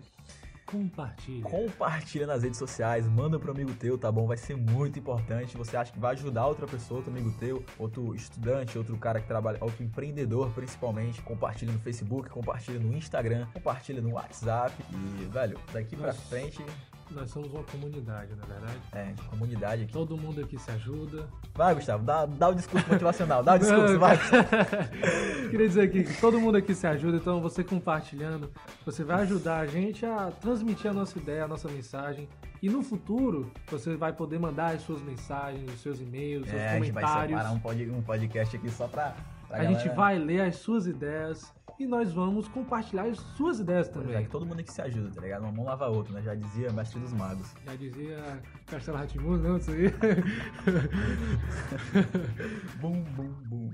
Compartilha. 0.68 1.44
Compartilha 1.44 2.28
nas 2.28 2.44
redes 2.44 2.60
sociais, 2.60 3.08
manda 3.08 3.40
pro 3.40 3.52
amigo 3.52 3.74
teu, 3.74 3.98
tá 3.98 4.12
bom? 4.12 4.28
Vai 4.28 4.36
ser 4.36 4.58
muito 4.58 5.00
importante. 5.00 5.56
Você 5.58 5.78
acha 5.78 5.94
que 5.94 6.00
vai 6.00 6.14
ajudar 6.14 6.46
outra 6.46 6.68
pessoa, 6.68 6.98
outro 6.98 7.10
amigo 7.10 7.32
teu, 7.40 7.64
outro 7.80 8.14
estudante, 8.14 8.78
outro 8.78 8.98
cara 8.98 9.22
que 9.22 9.28
trabalha, 9.28 9.58
outro 9.62 9.82
empreendedor 9.82 10.52
principalmente. 10.52 11.22
Compartilha 11.22 11.72
no 11.72 11.80
Facebook, 11.80 12.30
compartilha 12.30 12.80
no 12.80 12.94
Instagram, 12.96 13.48
compartilha 13.54 14.02
no 14.02 14.12
WhatsApp. 14.16 14.76
E, 14.92 15.26
velho, 15.26 15.58
daqui 15.72 15.96
pra 15.96 16.14
frente 16.14 16.62
nós 17.12 17.30
somos 17.30 17.52
uma 17.52 17.64
comunidade, 17.64 18.34
na 18.36 18.44
é 18.44 18.48
verdade. 18.48 18.80
É, 18.94 19.14
comunidade 19.30 19.84
aqui. 19.84 19.92
Todo 19.92 20.18
mundo 20.18 20.42
aqui 20.42 20.58
se 20.58 20.70
ajuda. 20.72 21.28
Vai, 21.54 21.76
Gustavo, 21.76 22.04
dá, 22.04 22.26
dá 22.26 22.50
o 22.50 22.56
discurso 22.56 22.88
motivacional, 22.90 23.44
dá 23.44 23.56
o 23.56 23.60
discurso, 23.60 24.00
vai. 24.00 24.18
Queria 25.50 25.68
dizer 25.68 25.82
aqui 25.82 26.04
que 26.04 26.20
todo 26.20 26.40
mundo 26.40 26.58
aqui 26.58 26.74
se 26.74 26.86
ajuda, 26.86 27.18
então 27.18 27.42
você 27.42 27.64
compartilhando, 27.64 28.52
você 28.86 29.04
vai 29.04 29.22
ajudar 29.22 29.60
a 29.60 29.66
gente 29.66 30.06
a 30.06 30.32
transmitir 30.32 30.92
a 30.92 30.94
nossa 30.94 31.18
ideia, 31.18 31.46
a 31.46 31.48
nossa 31.48 31.68
mensagem. 31.70 32.28
E 32.62 32.70
no 32.70 32.82
futuro, 32.82 33.52
você 33.70 33.96
vai 33.96 34.12
poder 34.12 34.40
mandar 34.40 34.76
as 34.76 34.82
suas 34.82 35.02
mensagens, 35.02 35.72
os 35.72 35.82
seus 35.82 36.00
e-mails, 36.02 36.50
seus 36.50 36.60
é, 36.60 36.74
comentários. 36.74 37.38
A 37.38 37.50
gente 37.50 37.62
vai 37.62 37.76
separar 37.76 37.98
um 37.98 38.02
podcast 38.02 38.56
aqui 38.56 38.70
só 38.70 38.88
pra. 38.88 39.16
a 39.50 39.58
galera. 39.58 39.74
gente 39.74 39.96
vai 39.96 40.18
ler 40.18 40.42
as 40.42 40.56
suas 40.56 40.88
ideias 40.88 41.54
e 41.80 41.86
nós 41.86 42.12
vamos 42.12 42.48
compartilhar 42.48 43.04
as 43.04 43.18
suas 43.18 43.60
ideias 43.60 43.88
também. 43.88 44.16
É, 44.16 44.24
que 44.24 44.30
todo 44.30 44.46
mundo 44.46 44.60
aqui 44.60 44.72
se 44.72 44.82
ajuda, 44.82 45.12
tá 45.12 45.22
ligado? 45.22 45.44
Uma 45.44 45.52
mão 45.52 45.66
lava 45.66 45.86
a 45.86 45.90
outra, 45.90 46.14
né? 46.14 46.22
Já 46.22 46.34
dizia 46.34 46.72
Mestre 46.72 47.00
dos 47.00 47.14
Magos. 47.14 47.54
Já 47.66 47.76
dizia 47.76 48.42
Castelo 48.66 48.98
Ratimus, 48.98 49.42
não, 49.42 49.58
isso 49.58 49.72
aí. 49.72 49.90
bum, 52.82 53.04
bum, 53.04 53.32
bum. 53.46 53.72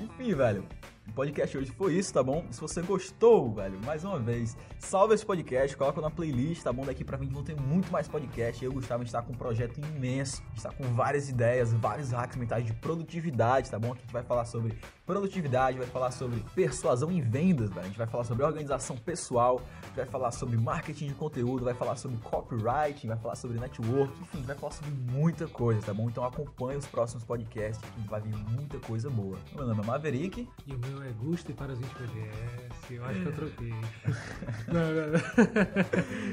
Enfim, 0.00 0.34
velho. 0.34 0.66
O 1.08 1.12
podcast 1.12 1.58
hoje 1.58 1.70
foi 1.72 1.94
isso, 1.94 2.12
tá 2.14 2.22
bom? 2.22 2.46
Se 2.50 2.60
você 2.60 2.80
gostou, 2.80 3.52
velho, 3.52 3.78
mais 3.84 4.04
uma 4.04 4.18
vez, 4.18 4.56
salve 4.78 5.14
esse 5.14 5.26
podcast, 5.26 5.76
coloca 5.76 6.00
na 6.00 6.10
playlist, 6.10 6.62
tá 6.62 6.72
bom? 6.72 6.86
Daqui 6.86 7.04
pra 7.04 7.18
frente 7.18 7.34
vão 7.34 7.42
ter 7.42 7.60
muito 7.60 7.90
mais 7.92 8.08
podcast. 8.08 8.64
Eu 8.64 8.72
Gustavo, 8.72 9.02
a 9.02 9.04
gente 9.04 9.12
tá 9.12 9.20
com 9.20 9.32
um 9.32 9.36
projeto 9.36 9.78
imenso. 9.78 10.42
A 10.42 10.50
gente 10.50 10.62
tá 10.62 10.72
com 10.72 10.84
várias 10.94 11.28
ideias, 11.28 11.72
vários 11.74 12.12
hacks 12.12 12.36
mentais 12.36 12.64
de 12.64 12.72
produtividade, 12.72 13.70
tá 13.70 13.78
bom? 13.78 13.88
Aqui 13.88 13.98
a 13.98 14.02
gente 14.02 14.12
vai 14.12 14.22
falar 14.22 14.44
sobre 14.44 14.78
produtividade, 15.04 15.76
vai 15.76 15.86
falar 15.88 16.12
sobre 16.12 16.42
persuasão 16.54 17.10
em 17.10 17.20
vendas, 17.20 17.68
velho. 17.68 17.80
A 17.80 17.88
gente 17.88 17.98
vai 17.98 18.06
falar 18.06 18.24
sobre 18.24 18.44
organização 18.44 18.96
pessoal, 18.96 19.60
vai 19.94 20.06
falar 20.06 20.30
sobre 20.30 20.56
marketing 20.56 21.08
de 21.08 21.14
conteúdo, 21.14 21.64
vai 21.64 21.74
falar 21.74 21.96
sobre 21.96 22.16
copywriting, 22.18 23.08
vai 23.08 23.18
falar 23.18 23.34
sobre 23.34 23.58
network, 23.58 24.18
enfim, 24.22 24.40
vai 24.42 24.56
falar 24.56 24.72
sobre 24.72 24.90
muita 25.10 25.46
coisa, 25.48 25.82
tá 25.82 25.92
bom? 25.92 26.08
Então 26.08 26.24
acompanhe 26.24 26.78
os 26.78 26.86
próximos 26.86 27.24
podcasts, 27.24 27.84
que 27.90 28.08
vai 28.08 28.20
vir 28.20 28.34
muita 28.50 28.78
coisa 28.78 29.10
boa. 29.10 29.36
Meu 29.54 29.66
nome 29.66 29.82
é 29.82 29.86
Maverick. 29.86 30.48
E 30.66 30.74
o 30.74 30.78
meu 30.78 30.91
é 31.00 31.12
Gusto 31.12 31.50
e 31.50 31.54
para 31.54 31.72
os 31.72 31.78
podcast. 31.78 32.72
Eu 32.90 33.04
acho 33.04 33.20
que 33.20 33.26
eu 33.26 33.32
troquei. 33.32 33.74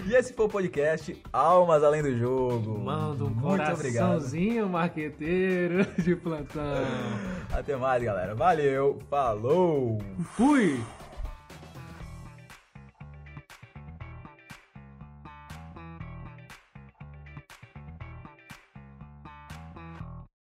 e 0.07 0.15
esse 0.15 0.33
foi 0.33 0.45
o 0.45 0.49
podcast 0.49 1.21
Almas 1.31 1.83
Além 1.83 2.01
do 2.01 2.17
Jogo. 2.17 2.79
Manda 2.79 3.23
um 3.23 3.29
Muito 3.29 3.41
coraçãozinho 3.41 4.65
obrigado. 4.65 4.69
marqueteiro 4.69 5.85
de 6.01 6.15
plantão. 6.15 6.63
Até 7.51 7.75
mais, 7.77 8.03
galera. 8.03 8.33
Valeu, 8.35 8.99
falou! 9.09 9.99
Fui! 10.35 10.79